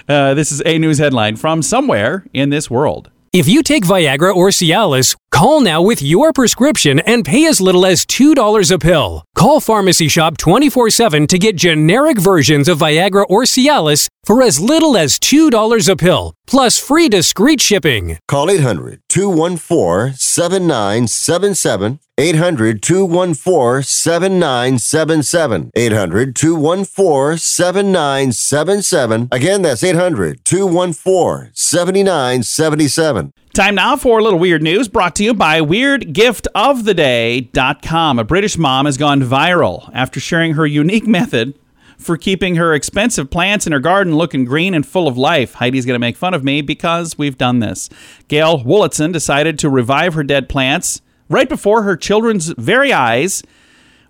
Uh, 0.09 0.35
this 0.35 0.51
is 0.51 0.63
a 0.67 0.79
news 0.79 0.99
headline 0.99 1.37
from 1.37 1.63
somewhere 1.63 2.25
in 2.33 2.51
this 2.51 2.69
world. 2.69 3.11
If 3.33 3.47
you 3.47 3.63
take 3.63 3.85
Viagra 3.85 4.35
or 4.35 4.49
Cialis, 4.49 5.15
call 5.31 5.61
now 5.61 5.83
with 5.83 6.01
your 6.01 6.33
prescription 6.33 6.99
and 7.01 7.27
pay 7.27 7.45
as 7.47 7.61
little 7.61 7.85
as 7.85 8.07
$2 8.07 8.73
a 8.73 8.79
pill. 8.79 9.23
Call 9.37 9.61
Pharmacy 9.61 10.09
Shop 10.09 10.39
24 10.39 10.89
7 10.91 11.27
to 11.27 11.39
get 11.39 11.55
generic 11.55 12.19
versions 12.19 12.69
of 12.69 12.79
Viagra 12.79 13.27
or 13.29 13.43
Cialis 13.43 14.09
for 14.29 14.41
as 14.43 14.61
little 14.61 14.95
as 14.95 15.19
$2 15.19 15.89
a 15.89 15.97
pill, 15.97 16.35
plus 16.47 16.79
free 16.79 17.09
discreet 17.09 17.63
shipping. 17.63 18.19
Call 18.29 18.51
800 18.51 19.01
214 19.09 20.13
7977. 20.13 21.99
800 22.19 22.83
214 22.83 23.83
7977. 23.83 25.71
800 25.75 26.37
214 26.37 27.39
7977. 27.39 29.29
Again, 29.33 29.63
that's 29.63 29.83
800 29.83 30.45
214 30.45 31.51
7977. 31.55 33.33
Time 33.55 33.77
now 33.77 33.97
for 33.97 34.19
a 34.19 34.23
little 34.23 34.39
weird 34.39 34.63
news 34.63 34.89
brought 34.89 35.17
to 35.17 35.25
you 35.25 35.33
by 35.33 35.63
WeirdGiftOfTheDay.com. 35.63 38.19
A 38.19 38.25
British 38.25 38.59
mom 38.59 38.85
has 38.85 38.99
gone 38.99 39.23
viral 39.23 39.91
after 39.95 40.21
sharing 40.21 40.53
her 40.53 40.67
unique 40.67 41.07
method 41.07 41.59
for 41.99 42.17
keeping 42.17 42.57
her 42.57 42.73
expensive 42.73 43.29
plants 43.29 43.67
in 43.67 43.73
her 43.73 43.81
garden 43.81 44.17
looking 44.17 44.45
green 44.45 44.73
and 44.73 44.87
full 44.87 45.09
of 45.09 45.19
life. 45.19 45.55
Heidi's 45.55 45.85
going 45.85 45.97
to 45.97 45.99
make 45.99 46.17
fun 46.17 46.33
of 46.33 46.45
me 46.45 46.63
because 46.63 47.19
we've 47.19 47.37
done 47.37 47.59
this. 47.59 47.91
Gail 48.29 48.61
Wolitson 48.61 49.13
decided 49.13 49.59
to 49.59 49.69
revive 49.69 50.15
her 50.15 50.23
dead 50.23 50.49
plants 50.49 51.03
right 51.29 51.49
before 51.49 51.83
her 51.83 51.97
children's 51.97 52.49
very 52.51 52.93
eyes 52.93 53.43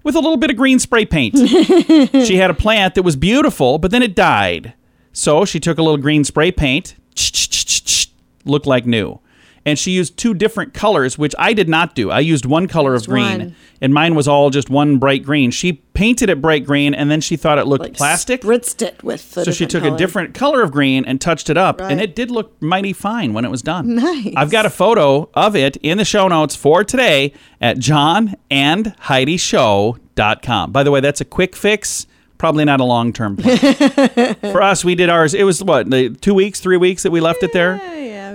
with 0.02 0.14
a 0.14 0.20
little 0.20 0.36
bit 0.36 0.50
of 0.50 0.56
green 0.56 0.78
spray 0.78 1.04
paint. 1.04 1.36
she 2.26 2.36
had 2.36 2.50
a 2.50 2.54
plant 2.54 2.94
that 2.94 3.02
was 3.02 3.16
beautiful, 3.16 3.78
but 3.78 3.90
then 3.90 4.02
it 4.02 4.14
died. 4.14 4.74
So 5.12 5.44
she 5.44 5.58
took 5.58 5.78
a 5.78 5.82
little 5.82 5.98
green 5.98 6.24
spray 6.24 6.52
paint, 6.52 6.94
looked 8.44 8.66
like 8.66 8.86
new. 8.86 9.18
And 9.68 9.78
she 9.78 9.90
used 9.90 10.16
two 10.16 10.32
different 10.32 10.72
colors, 10.72 11.18
which 11.18 11.34
I 11.38 11.52
did 11.52 11.68
not 11.68 11.94
do. 11.94 12.10
I 12.10 12.20
used 12.20 12.46
one 12.46 12.68
color 12.68 12.94
of 12.94 13.04
green, 13.06 13.38
one. 13.38 13.54
and 13.82 13.92
mine 13.92 14.14
was 14.14 14.26
all 14.26 14.48
just 14.48 14.70
one 14.70 14.96
bright 14.98 15.22
green. 15.24 15.50
She 15.50 15.74
painted 15.74 16.30
it 16.30 16.40
bright 16.40 16.64
green, 16.64 16.94
and 16.94 17.10
then 17.10 17.20
she 17.20 17.36
thought 17.36 17.58
it 17.58 17.66
looked 17.66 17.82
Like 17.82 17.92
plastic. 17.94 18.40
Spritzed 18.40 18.80
it 18.80 19.04
with 19.04 19.32
the 19.34 19.44
So 19.44 19.50
she 19.50 19.66
took 19.66 19.82
color. 19.82 19.94
a 19.94 19.98
different 19.98 20.32
color 20.34 20.62
of 20.62 20.72
green 20.72 21.04
and 21.04 21.20
touched 21.20 21.50
it 21.50 21.58
up, 21.58 21.82
and 21.82 22.00
it 22.00 22.16
did 22.16 22.30
look 22.30 22.54
mighty 22.62 22.94
fine 22.94 23.34
when 23.34 23.44
it 23.44 23.50
was 23.50 23.60
done. 23.62 23.96
Nice. 23.96 24.32
I've 24.36 24.50
got 24.50 24.64
a 24.64 24.70
photo 24.70 25.28
of 25.34 25.54
it 25.54 25.76
in 25.78 25.98
the 25.98 26.04
show 26.06 26.28
notes 26.28 26.56
for 26.56 26.82
today 26.82 27.34
at 27.60 27.76
johnandheidishow.com. 27.76 30.72
By 30.72 30.82
the 30.82 30.90
way, 30.90 31.00
that's 31.00 31.20
a 31.20 31.24
quick 31.24 31.56
fix, 31.56 32.06
probably 32.38 32.64
not 32.64 32.80
a 32.80 32.84
long 32.84 33.12
term 33.12 33.36
plan. 33.36 34.34
for 34.40 34.62
us, 34.62 34.84
we 34.84 34.94
did 34.94 35.08
ours. 35.10 35.34
It 35.34 35.44
was 35.44 35.62
what, 35.62 35.90
two 36.22 36.34
weeks, 36.34 36.60
three 36.60 36.76
weeks 36.76 37.02
that 37.02 37.10
we 37.10 37.20
left 37.20 37.42
it 37.42 37.52
there? 37.52 37.80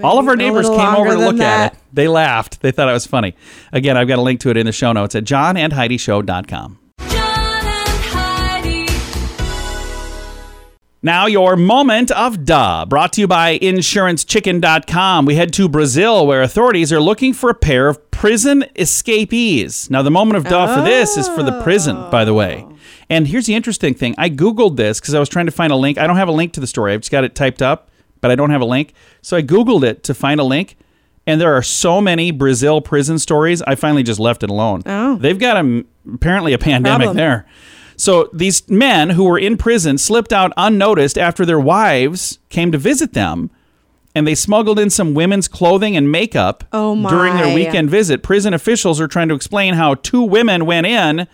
All 0.03 0.19
of 0.19 0.27
our 0.27 0.35
neighbors 0.35 0.67
came 0.67 0.95
over 0.95 1.11
to 1.11 1.17
look 1.17 1.37
than 1.37 1.41
at 1.41 1.73
it. 1.73 1.79
They 1.93 2.07
laughed. 2.07 2.61
They 2.61 2.71
thought 2.71 2.89
it 2.89 2.93
was 2.93 3.07
funny. 3.07 3.35
Again, 3.71 3.95
I've 3.95 4.07
got 4.07 4.19
a 4.19 4.21
link 4.21 4.41
to 4.41 4.49
it 4.49 4.57
in 4.57 4.65
the 4.65 4.71
show 4.73 4.91
notes 4.91 5.15
at 5.15 5.23
johnandheidishow.com. 5.23 6.79
Now, 11.05 11.25
your 11.25 11.57
moment 11.57 12.11
of 12.11 12.45
duh, 12.45 12.85
brought 12.85 13.11
to 13.13 13.21
you 13.21 13.27
by 13.27 13.59
InsuranceChicken.com. 13.59 15.25
We 15.25 15.35
head 15.35 15.51
to 15.53 15.67
Brazil, 15.67 16.25
where 16.25 16.41
authorities 16.41 16.93
are 16.93 17.01
looking 17.01 17.33
for 17.33 17.49
a 17.49 17.53
pair 17.53 17.89
of 17.89 18.09
prison 18.11 18.63
escapees. 18.77 19.89
Now, 19.89 20.01
the 20.01 20.11
moment 20.11 20.37
of 20.37 20.45
duh 20.45 20.73
for 20.73 20.81
this 20.81 21.17
is 21.17 21.27
for 21.27 21.43
the 21.43 21.61
prison, 21.61 22.09
by 22.09 22.23
the 22.23 22.33
way. 22.33 22.65
And 23.09 23.27
here's 23.27 23.47
the 23.47 23.53
interesting 23.53 23.93
thing 23.93 24.15
I 24.17 24.29
Googled 24.29 24.77
this 24.77 25.01
because 25.01 25.13
I 25.13 25.19
was 25.19 25.27
trying 25.27 25.45
to 25.45 25.51
find 25.51 25.73
a 25.73 25.75
link. 25.75 25.97
I 25.97 26.07
don't 26.07 26.15
have 26.15 26.29
a 26.29 26.33
link 26.33 26.53
to 26.53 26.61
the 26.61 26.67
story, 26.67 26.93
I've 26.93 27.01
just 27.01 27.11
got 27.11 27.25
it 27.25 27.35
typed 27.35 27.61
up, 27.61 27.89
but 28.23 28.31
I 28.31 28.35
don't 28.35 28.49
have 28.49 28.61
a 28.61 28.65
link. 28.65 28.93
So 29.21 29.37
I 29.37 29.41
Googled 29.43 29.83
it 29.83 30.03
to 30.05 30.13
find 30.15 30.39
a 30.39 30.43
link, 30.45 30.77
And 31.27 31.39
there 31.39 31.53
are 31.53 31.61
so 31.61 32.01
many 32.01 32.31
Brazil 32.31 32.81
prison 32.81 33.19
stories. 33.19 33.61
I 33.61 33.75
finally 33.75 34.01
just 34.03 34.19
left 34.19 34.43
it 34.43 34.49
alone. 34.49 34.81
Oh. 34.85 35.17
They've 35.17 35.37
got 35.37 35.57
a, 35.63 35.85
apparently 36.13 36.53
a 36.53 36.57
pandemic 36.57 37.05
Problem. 37.07 37.17
there. 37.17 37.45
So 37.97 38.29
these 38.33 38.67
men 38.69 39.11
who 39.11 39.25
were 39.25 39.37
in 39.37 39.55
prison 39.57 39.97
slipped 39.97 40.33
out 40.33 40.51
unnoticed 40.57 41.17
after 41.17 41.45
their 41.45 41.59
wives 41.59 42.39
came 42.49 42.71
to 42.71 42.77
visit 42.77 43.13
them 43.13 43.51
and 44.15 44.25
they 44.27 44.35
smuggled 44.35 44.79
in 44.79 44.89
some 44.89 45.13
women's 45.13 45.47
clothing 45.47 45.95
and 45.97 46.11
makeup 46.11 46.63
Oh, 46.71 46.95
during 47.09 47.35
their 47.35 47.53
weekend 47.53 47.89
visit. 47.89 48.23
Prison 48.23 48.53
officials 48.53 48.99
are 49.01 49.07
trying 49.07 49.27
to 49.29 49.35
explain 49.35 49.73
how 49.75 49.95
two 49.95 50.21
women 50.23 50.65
went 50.65 50.87
in 50.87 51.27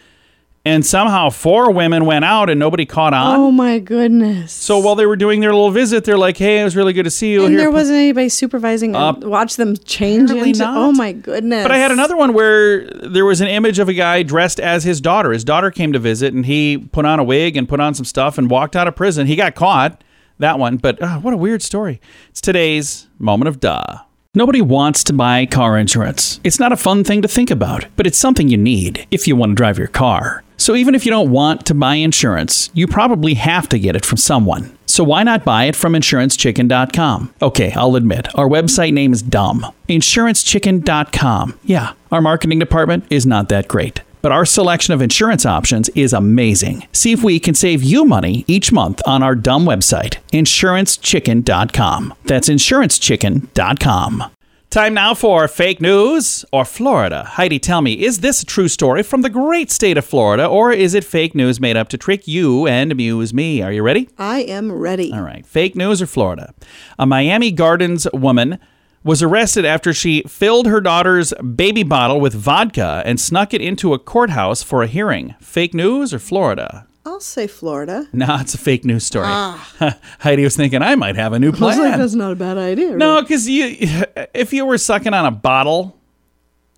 and 0.65 0.85
somehow 0.85 1.29
four 1.29 1.71
women 1.71 2.05
went 2.05 2.25
out 2.25 2.49
and 2.49 2.59
nobody 2.59 2.85
caught 2.85 3.13
on. 3.13 3.35
Oh 3.39 3.51
my 3.51 3.79
goodness. 3.79 4.51
So 4.51 4.79
while 4.79 4.95
they 4.95 5.05
were 5.05 5.15
doing 5.15 5.39
their 5.39 5.53
little 5.53 5.71
visit, 5.71 6.03
they're 6.03 6.17
like, 6.17 6.37
"Hey, 6.37 6.59
it 6.61 6.63
was 6.63 6.75
really 6.75 6.93
good 6.93 7.03
to 7.03 7.09
see 7.11 7.31
you." 7.31 7.41
and 7.45 7.49
Here, 7.51 7.59
there 7.59 7.71
wasn't 7.71 7.97
anybody 7.97 8.29
supervising 8.29 8.95
Uh, 8.95 9.13
watch 9.21 9.55
them 9.55 9.75
change 9.77 10.29
into. 10.31 10.59
not. 10.59 10.77
Oh 10.77 10.91
my 10.91 11.11
goodness. 11.13 11.63
But 11.63 11.71
I 11.71 11.77
had 11.77 11.91
another 11.91 12.17
one 12.17 12.33
where 12.33 12.85
there 12.85 13.25
was 13.25 13.41
an 13.41 13.47
image 13.47 13.79
of 13.79 13.89
a 13.89 13.93
guy 13.93 14.23
dressed 14.23 14.59
as 14.59 14.83
his 14.83 14.99
daughter. 15.01 15.31
His 15.31 15.43
daughter 15.43 15.71
came 15.71 15.93
to 15.93 15.99
visit, 15.99 16.33
and 16.33 16.45
he 16.45 16.77
put 16.77 17.05
on 17.05 17.19
a 17.19 17.23
wig 17.23 17.55
and 17.57 17.67
put 17.67 17.79
on 17.79 17.93
some 17.93 18.05
stuff 18.05 18.37
and 18.37 18.49
walked 18.49 18.75
out 18.75 18.87
of 18.87 18.95
prison. 18.95 19.27
He 19.27 19.35
got 19.35 19.55
caught. 19.55 20.03
That 20.39 20.57
one, 20.57 20.77
but 20.77 21.01
uh, 21.01 21.17
what 21.19 21.33
a 21.33 21.37
weird 21.37 21.61
story. 21.61 21.99
It's 22.29 22.39
today's 22.39 23.07
moment 23.19 23.49
of 23.49 23.59
duh. 23.59 23.97
Nobody 24.33 24.61
wants 24.61 25.03
to 25.05 25.13
buy 25.13 25.45
car 25.45 25.77
insurance. 25.77 26.39
It's 26.45 26.61
not 26.61 26.71
a 26.71 26.77
fun 26.77 27.03
thing 27.03 27.21
to 27.23 27.27
think 27.27 27.51
about, 27.51 27.85
but 27.97 28.07
it's 28.07 28.17
something 28.17 28.47
you 28.47 28.55
need 28.55 29.05
if 29.11 29.27
you 29.27 29.35
want 29.35 29.49
to 29.51 29.55
drive 29.55 29.77
your 29.77 29.87
car. 29.87 30.43
So 30.59 30.75
even 30.75 30.93
if 30.93 31.05
you 31.05 31.09
don't 31.09 31.31
want 31.31 31.65
to 31.67 31.73
buy 31.73 31.95
insurance, 31.95 32.69
you 32.73 32.85
probably 32.85 33.33
have 33.35 33.69
to 33.69 33.79
get 33.79 33.95
it 33.95 34.05
from 34.05 34.17
someone. 34.17 34.77
So 34.85 35.03
why 35.05 35.23
not 35.23 35.45
buy 35.45 35.65
it 35.65 35.75
from 35.75 35.93
insurancechicken.com? 35.93 37.33
Okay, 37.41 37.71
I'll 37.71 37.95
admit, 37.95 38.27
our 38.35 38.47
website 38.47 38.91
name 38.91 39.13
is 39.13 39.21
dumb. 39.21 39.65
Insurancechicken.com. 39.87 41.59
Yeah, 41.63 41.93
our 42.11 42.21
marketing 42.21 42.59
department 42.59 43.05
is 43.09 43.25
not 43.25 43.47
that 43.49 43.69
great. 43.69 44.01
But 44.21 44.33
our 44.33 44.45
selection 44.45 44.93
of 44.93 45.01
insurance 45.01 45.45
options 45.45 45.87
is 45.89 46.11
amazing. 46.11 46.85
See 46.91 47.13
if 47.13 47.23
we 47.23 47.39
can 47.39 47.55
save 47.55 47.81
you 47.81 48.03
money 48.03 48.43
each 48.47 48.73
month 48.73 49.01
on 49.05 49.23
our 49.23 49.35
dumb 49.35 49.63
website, 49.65 50.17
insurancechicken.com. 50.33 52.13
That's 52.25 52.49
insurancechicken.com. 52.49 54.23
Time 54.69 54.93
now 54.93 55.15
for 55.15 55.47
fake 55.47 55.81
news 55.81 56.45
or 56.53 56.63
Florida. 56.63 57.23
Heidi, 57.23 57.57
tell 57.57 57.81
me, 57.81 57.93
is 58.05 58.19
this 58.19 58.43
a 58.43 58.45
true 58.45 58.67
story 58.67 59.01
from 59.01 59.23
the 59.23 59.29
great 59.29 59.71
state 59.71 59.97
of 59.97 60.05
Florida, 60.05 60.45
or 60.45 60.71
is 60.71 60.93
it 60.93 61.03
fake 61.03 61.33
news 61.33 61.59
made 61.59 61.75
up 61.75 61.89
to 61.89 61.97
trick 61.97 62.27
you 62.27 62.67
and 62.67 62.91
amuse 62.91 63.33
me? 63.33 63.63
Are 63.63 63.71
you 63.71 63.81
ready? 63.81 64.07
I 64.19 64.41
am 64.41 64.71
ready. 64.71 65.11
All 65.11 65.23
right. 65.23 65.43
Fake 65.43 65.75
news 65.75 66.03
or 66.03 66.05
Florida? 66.05 66.53
A 66.99 67.07
Miami 67.07 67.51
Gardens 67.51 68.07
woman 68.13 68.59
was 69.03 69.23
arrested 69.23 69.65
after 69.65 69.91
she 69.91 70.21
filled 70.27 70.67
her 70.67 70.81
daughter's 70.81 71.33
baby 71.55 71.81
bottle 71.81 72.21
with 72.21 72.35
vodka 72.35 73.01
and 73.07 73.19
snuck 73.19 73.55
it 73.55 73.61
into 73.61 73.95
a 73.95 73.99
courthouse 73.99 74.61
for 74.61 74.83
a 74.83 74.87
hearing. 74.87 75.33
Fake 75.39 75.73
news 75.73 76.13
or 76.13 76.19
Florida? 76.19 76.85
I'll 77.09 77.19
say 77.19 77.47
Florida. 77.47 78.07
No, 78.13 78.37
it's 78.39 78.53
a 78.53 78.57
fake 78.57 78.85
news 78.85 79.03
story. 79.05 79.25
Ah. 79.27 79.97
Heidi 80.19 80.43
was 80.43 80.55
thinking 80.55 80.81
I 80.81 80.95
might 80.95 81.15
have 81.15 81.33
a 81.33 81.39
new 81.39 81.47
I 81.47 81.51
was 81.51 81.59
like, 81.61 81.77
plan. 81.77 81.99
that's 81.99 82.13
not 82.13 82.31
a 82.31 82.35
bad 82.35 82.57
idea. 82.57 82.95
No, 82.95 83.21
because 83.21 83.47
you, 83.49 83.75
if 84.33 84.53
you 84.53 84.65
were 84.65 84.77
sucking 84.77 85.13
on 85.13 85.25
a 85.25 85.31
bottle 85.31 85.97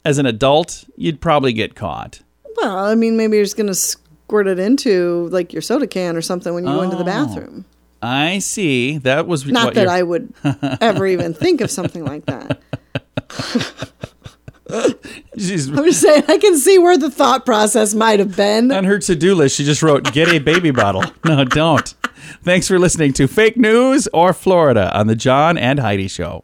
as 0.06 0.18
an 0.18 0.26
adult, 0.26 0.86
you'd 0.96 1.22
probably 1.22 1.54
get 1.54 1.76
caught. 1.76 2.22
Well, 2.58 2.78
I 2.86 2.96
mean, 2.96 3.18
maybe 3.18 3.38
you're 3.38 3.46
just 3.46 3.58
gonna 3.58 3.76
squirt 3.76 4.48
it 4.48 4.60
into 4.60 5.28
like 5.32 5.54
your 5.54 5.62
soda 5.62 5.88
can 5.88 6.16
or 6.16 6.22
something 6.22 6.54
when 6.54 6.66
you 6.66 6.72
go 6.72 6.82
into 6.82 6.96
the 6.96 7.04
Oh. 7.04 7.06
bathroom. 7.06 7.66
I 8.02 8.40
see. 8.40 8.98
That 8.98 9.28
was 9.28 9.46
Not 9.46 9.66
what 9.66 9.74
that 9.76 9.88
I 9.88 10.02
would 10.02 10.34
ever 10.82 11.06
even 11.06 11.34
think 11.36 11.62
of 11.62 11.70
something 11.70 12.04
like 12.04 12.26
that. 12.26 12.60
She's 15.38 15.68
I'm 15.70 15.84
just 15.86 16.02
saying, 16.02 16.24
I 16.28 16.38
can 16.38 16.58
see 16.58 16.78
where 16.80 16.98
the 16.98 17.10
thought 17.12 17.46
process 17.46 17.94
might 17.94 18.20
have 18.20 18.36
been. 18.36 18.72
on 18.72 18.84
her 18.86 19.00
to-do 19.00 19.36
list. 19.36 19.56
She 19.56 19.64
just 19.64 19.82
wrote, 19.84 20.12
"Get 20.14 20.30
a 20.30 20.40
baby 20.40 20.72
bottle." 20.72 21.04
No, 21.26 21.44
don't. 21.46 21.94
Thanks 22.44 22.68
for 22.68 22.78
listening 22.80 23.14
to 23.14 23.28
Fake 23.28 23.58
News 23.58 24.08
or 24.14 24.34
Florida 24.34 24.96
on 24.98 25.08
the 25.08 25.16
John 25.16 25.58
and 25.58 25.80
Heidi 25.80 26.08
Show. 26.08 26.44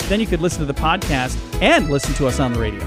Then 0.11 0.19
you 0.19 0.27
could 0.27 0.41
listen 0.41 0.59
to 0.59 0.65
the 0.65 0.73
podcast 0.73 1.39
and 1.61 1.89
listen 1.89 2.13
to 2.15 2.27
us 2.27 2.41
on 2.41 2.51
the 2.51 2.59
radio. 2.59 2.83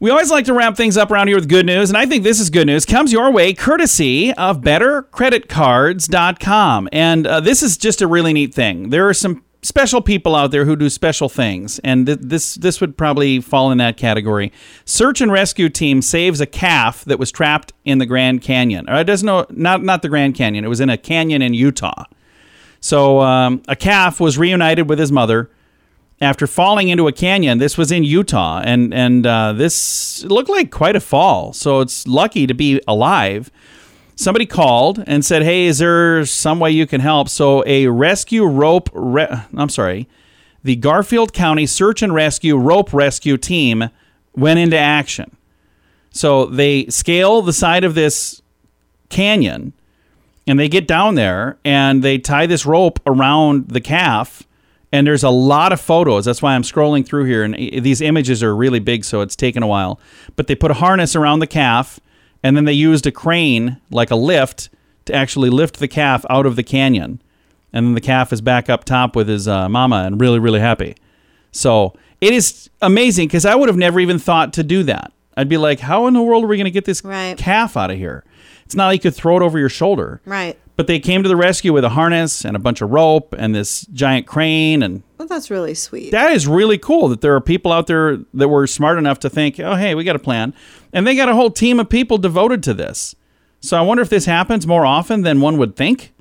We 0.00 0.10
always 0.10 0.32
like 0.32 0.46
to 0.46 0.52
wrap 0.52 0.76
things 0.76 0.96
up 0.96 1.12
around 1.12 1.28
here 1.28 1.36
with 1.36 1.48
good 1.48 1.64
news, 1.64 1.90
and 1.90 1.96
I 1.96 2.06
think 2.06 2.24
this 2.24 2.40
is 2.40 2.50
good 2.50 2.66
news. 2.66 2.84
Comes 2.84 3.12
your 3.12 3.30
way 3.30 3.54
courtesy 3.54 4.32
of 4.32 4.62
BetterCreditCards.com. 4.62 6.88
And 6.90 7.24
uh, 7.24 7.38
this 7.38 7.62
is 7.62 7.76
just 7.76 8.02
a 8.02 8.08
really 8.08 8.32
neat 8.32 8.52
thing. 8.52 8.90
There 8.90 9.08
are 9.08 9.14
some 9.14 9.44
special 9.62 10.02
people 10.02 10.34
out 10.34 10.50
there 10.50 10.64
who 10.64 10.74
do 10.74 10.90
special 10.90 11.28
things, 11.28 11.78
and 11.84 12.06
th- 12.06 12.18
this 12.20 12.56
this 12.56 12.80
would 12.80 12.98
probably 12.98 13.40
fall 13.40 13.70
in 13.70 13.78
that 13.78 13.96
category. 13.96 14.50
Search 14.84 15.20
and 15.20 15.30
rescue 15.30 15.68
team 15.68 16.02
saves 16.02 16.40
a 16.40 16.46
calf 16.46 17.04
that 17.04 17.20
was 17.20 17.30
trapped 17.30 17.72
in 17.84 17.98
the 17.98 18.06
Grand 18.06 18.42
Canyon. 18.42 18.90
Or 18.90 18.96
it 18.96 19.04
doesn't 19.04 19.24
know 19.24 19.46
not 19.50 19.84
not 19.84 20.02
the 20.02 20.08
Grand 20.08 20.34
Canyon. 20.34 20.64
It 20.64 20.68
was 20.68 20.80
in 20.80 20.90
a 20.90 20.98
canyon 20.98 21.42
in 21.42 21.54
Utah. 21.54 22.06
So 22.82 23.20
um, 23.20 23.62
a 23.68 23.76
calf 23.76 24.18
was 24.20 24.36
reunited 24.36 24.90
with 24.90 24.98
his 24.98 25.12
mother 25.12 25.48
after 26.20 26.48
falling 26.48 26.88
into 26.88 27.06
a 27.06 27.12
canyon. 27.12 27.58
This 27.58 27.78
was 27.78 27.92
in 27.92 28.02
Utah, 28.02 28.60
and 28.62 28.92
and 28.92 29.24
uh, 29.24 29.52
this 29.52 30.24
looked 30.24 30.50
like 30.50 30.70
quite 30.70 30.96
a 30.96 31.00
fall. 31.00 31.52
So 31.52 31.80
it's 31.80 32.06
lucky 32.06 32.46
to 32.46 32.54
be 32.54 32.82
alive. 32.86 33.50
Somebody 34.16 34.46
called 34.46 35.02
and 35.06 35.24
said, 35.24 35.42
"Hey, 35.44 35.66
is 35.66 35.78
there 35.78 36.26
some 36.26 36.58
way 36.58 36.72
you 36.72 36.86
can 36.86 37.00
help?" 37.00 37.28
So 37.28 37.64
a 37.66 37.86
rescue 37.86 38.44
rope. 38.44 38.90
Re- 38.92 39.44
I'm 39.56 39.68
sorry, 39.68 40.08
the 40.64 40.74
Garfield 40.74 41.32
County 41.32 41.66
Search 41.66 42.02
and 42.02 42.12
Rescue 42.12 42.56
Rope 42.56 42.92
Rescue 42.92 43.36
Team 43.36 43.90
went 44.34 44.58
into 44.58 44.76
action. 44.76 45.36
So 46.10 46.46
they 46.46 46.86
scale 46.86 47.42
the 47.42 47.52
side 47.52 47.84
of 47.84 47.94
this 47.94 48.42
canyon 49.08 49.72
and 50.46 50.58
they 50.58 50.68
get 50.68 50.86
down 50.86 51.14
there 51.14 51.58
and 51.64 52.02
they 52.02 52.18
tie 52.18 52.46
this 52.46 52.66
rope 52.66 53.00
around 53.06 53.68
the 53.68 53.80
calf. 53.80 54.42
And 54.94 55.06
there's 55.06 55.22
a 55.22 55.30
lot 55.30 55.72
of 55.72 55.80
photos. 55.80 56.26
That's 56.26 56.42
why 56.42 56.54
i'm 56.54 56.62
scrolling 56.62 57.06
through 57.06 57.24
here. 57.24 57.44
And 57.44 57.54
these 57.54 58.00
images 58.00 58.42
are 58.42 58.54
really 58.54 58.80
big 58.80 59.04
so 59.04 59.20
it's 59.20 59.36
taken 59.36 59.62
a 59.62 59.66
while. 59.66 59.98
But 60.36 60.48
they 60.48 60.54
put 60.54 60.70
a 60.70 60.74
harness 60.74 61.16
around 61.16 61.38
the 61.38 61.46
calf 61.46 61.98
and 62.42 62.56
then 62.56 62.64
they 62.64 62.72
used 62.72 63.06
a 63.06 63.12
crane 63.12 63.80
like 63.90 64.10
a 64.10 64.16
lift 64.16 64.68
to 65.06 65.14
actually 65.14 65.50
lift 65.50 65.78
the 65.78 65.88
calf 65.88 66.24
out 66.28 66.44
of 66.44 66.56
the 66.56 66.62
canyon. 66.62 67.22
And 67.72 67.86
then 67.86 67.94
the 67.94 68.00
calf 68.00 68.32
is 68.32 68.40
back 68.40 68.68
up 68.68 68.84
top 68.84 69.16
with 69.16 69.28
his 69.28 69.48
uh, 69.48 69.68
mama 69.68 70.04
and 70.04 70.20
really 70.20 70.38
really 70.38 70.60
happy. 70.60 70.96
So 71.52 71.94
it 72.22 72.32
is 72.32 72.70
amazing 72.80 73.28
because 73.28 73.44
i 73.44 73.54
would 73.54 73.68
have 73.68 73.76
never 73.76 74.00
even 74.00 74.18
thought 74.18 74.54
to 74.54 74.62
do 74.62 74.82
that 74.84 75.12
i'd 75.36 75.48
be 75.48 75.56
like 75.56 75.80
how 75.80 76.06
in 76.06 76.14
the 76.14 76.22
world 76.22 76.44
are 76.44 76.46
we 76.46 76.56
going 76.56 76.64
to 76.64 76.70
get 76.70 76.84
this 76.84 77.04
Right. 77.04 77.36
calf 77.36 77.76
out 77.76 77.90
of 77.90 77.96
here 77.98 78.24
it's 78.64 78.74
not 78.74 78.86
like 78.86 79.04
you 79.04 79.10
could 79.10 79.16
throw 79.16 79.36
it 79.36 79.42
over 79.42 79.58
your 79.58 79.68
shoulder 79.68 80.20
Right. 80.24 80.58
but 80.76 80.86
they 80.86 80.98
came 81.00 81.22
to 81.22 81.28
the 81.28 81.36
rescue 81.36 81.72
with 81.72 81.84
a 81.84 81.90
harness 81.90 82.44
and 82.44 82.56
a 82.56 82.58
bunch 82.58 82.80
of 82.80 82.90
rope 82.90 83.34
and 83.36 83.54
this 83.54 83.82
giant 83.92 84.26
crane. 84.26 84.82
And 84.82 85.02
Well, 85.18 85.28
that's 85.28 85.50
really 85.50 85.74
sweet. 85.74 86.10
that 86.12 86.32
is 86.32 86.46
really 86.46 86.78
cool 86.78 87.08
that 87.08 87.20
there 87.20 87.34
are 87.34 87.40
people 87.40 87.70
out 87.72 87.86
there 87.86 88.18
that 88.32 88.48
were 88.48 88.66
smart 88.66 88.96
enough 88.98 89.18
to 89.20 89.28
think, 89.30 89.60
oh, 89.60 89.74
hey, 89.74 89.94
we 89.94 90.04
got 90.04 90.16
a 90.16 90.20
plan. 90.20 90.54
And 90.92 91.06
they 91.06 91.14
got 91.14 91.28
a 91.28 91.34
whole 91.34 91.50
team 91.50 91.78
of 91.78 91.88
people 91.90 92.16
devoted 92.18 92.62
to 92.62 92.72
this. 92.74 93.14
So 93.60 93.76
I 93.76 93.82
wonder 93.82 94.02
if 94.02 94.08
this 94.08 94.24
happens 94.24 94.66
more 94.66 94.86
often 94.86 95.22
than 95.22 95.40
one 95.42 95.58
would 95.58 95.76
think. 95.76 96.12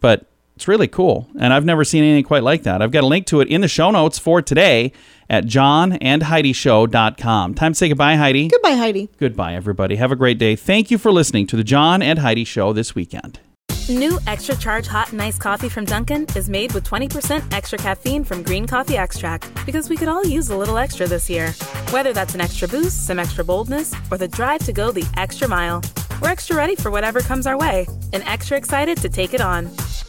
But 0.00 0.26
it's 0.56 0.68
really 0.68 0.88
cool. 0.88 1.28
And 1.38 1.52
I've 1.52 1.64
never 1.64 1.84
seen 1.84 2.04
anything 2.04 2.24
quite 2.24 2.42
like 2.42 2.62
that. 2.62 2.82
I've 2.82 2.90
got 2.90 3.04
a 3.04 3.06
link 3.06 3.26
to 3.26 3.40
it 3.40 3.48
in 3.48 3.60
the 3.60 3.68
show 3.68 3.90
notes 3.90 4.18
for 4.18 4.40
today 4.40 4.92
at 5.28 5.44
johnandheidishow.com. 5.44 7.54
Time 7.54 7.72
to 7.72 7.76
say 7.76 7.88
goodbye, 7.88 8.16
Heidi. 8.16 8.48
Goodbye, 8.48 8.76
Heidi. 8.76 9.10
Goodbye, 9.18 9.54
everybody. 9.54 9.96
Have 9.96 10.12
a 10.12 10.16
great 10.16 10.38
day. 10.38 10.56
Thank 10.56 10.90
you 10.90 10.98
for 10.98 11.10
listening 11.10 11.46
to 11.48 11.56
the 11.56 11.64
John 11.64 12.02
and 12.02 12.20
Heidi 12.20 12.44
Show 12.44 12.72
this 12.72 12.94
weekend. 12.94 13.40
New 13.88 14.18
extra 14.26 14.56
charge 14.56 14.86
hot 14.86 15.12
and 15.12 15.20
iced 15.20 15.42
coffee 15.42 15.68
from 15.68 15.84
Dunkin' 15.84 16.26
is 16.34 16.48
made 16.48 16.72
with 16.72 16.88
20% 16.88 17.52
extra 17.52 17.76
caffeine 17.76 18.24
from 18.24 18.42
green 18.42 18.66
coffee 18.66 18.96
extract 18.96 19.46
because 19.66 19.90
we 19.90 19.96
could 19.96 20.08
all 20.08 20.24
use 20.24 20.48
a 20.48 20.56
little 20.56 20.78
extra 20.78 21.06
this 21.06 21.28
year. 21.28 21.50
Whether 21.90 22.14
that's 22.14 22.34
an 22.34 22.40
extra 22.40 22.66
boost, 22.66 23.06
some 23.06 23.18
extra 23.18 23.44
boldness, 23.44 23.92
or 24.10 24.16
the 24.16 24.28
drive 24.28 24.64
to 24.64 24.72
go 24.72 24.90
the 24.90 25.06
extra 25.18 25.48
mile, 25.48 25.82
we're 26.22 26.30
extra 26.30 26.56
ready 26.56 26.76
for 26.76 26.90
whatever 26.90 27.20
comes 27.20 27.46
our 27.46 27.58
way 27.58 27.86
and 28.14 28.22
extra 28.22 28.56
excited 28.56 28.96
to 28.98 29.10
take 29.10 29.34
it 29.34 29.42
on. 29.42 29.68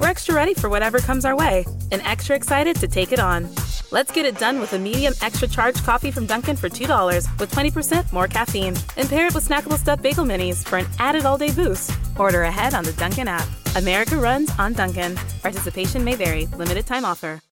we're 0.00 0.06
extra 0.08 0.34
ready 0.34 0.54
for 0.54 0.68
whatever 0.68 0.98
comes 0.98 1.24
our 1.24 1.36
way 1.36 1.64
and 1.90 2.02
extra 2.02 2.36
excited 2.36 2.76
to 2.76 2.88
take 2.88 3.12
it 3.12 3.18
on. 3.18 3.48
Let's 3.90 4.12
get 4.12 4.26
it 4.26 4.38
done 4.38 4.60
with 4.60 4.72
a 4.74 4.78
medium 4.78 5.14
extra 5.22 5.48
charge 5.48 5.82
coffee 5.82 6.10
from 6.10 6.26
Dunkin' 6.26 6.56
for 6.56 6.68
$2 6.68 7.38
with 7.38 7.50
20% 7.50 8.12
more 8.12 8.28
caffeine. 8.28 8.76
And 8.96 9.08
pair 9.08 9.26
it 9.28 9.34
with 9.34 9.48
snackable 9.48 9.78
stuffed 9.78 10.02
bagel 10.02 10.24
minis 10.24 10.66
for 10.66 10.78
an 10.78 10.86
added 10.98 11.24
all 11.24 11.38
day 11.38 11.50
boost. 11.50 11.90
Order 12.18 12.42
ahead 12.42 12.74
on 12.74 12.84
the 12.84 12.92
Dunkin' 12.92 13.28
app. 13.28 13.48
America 13.76 14.16
runs 14.16 14.50
on 14.58 14.74
Dunkin'. 14.74 15.16
Participation 15.42 16.04
may 16.04 16.16
vary. 16.16 16.46
Limited 16.46 16.86
time 16.86 17.04
offer. 17.04 17.40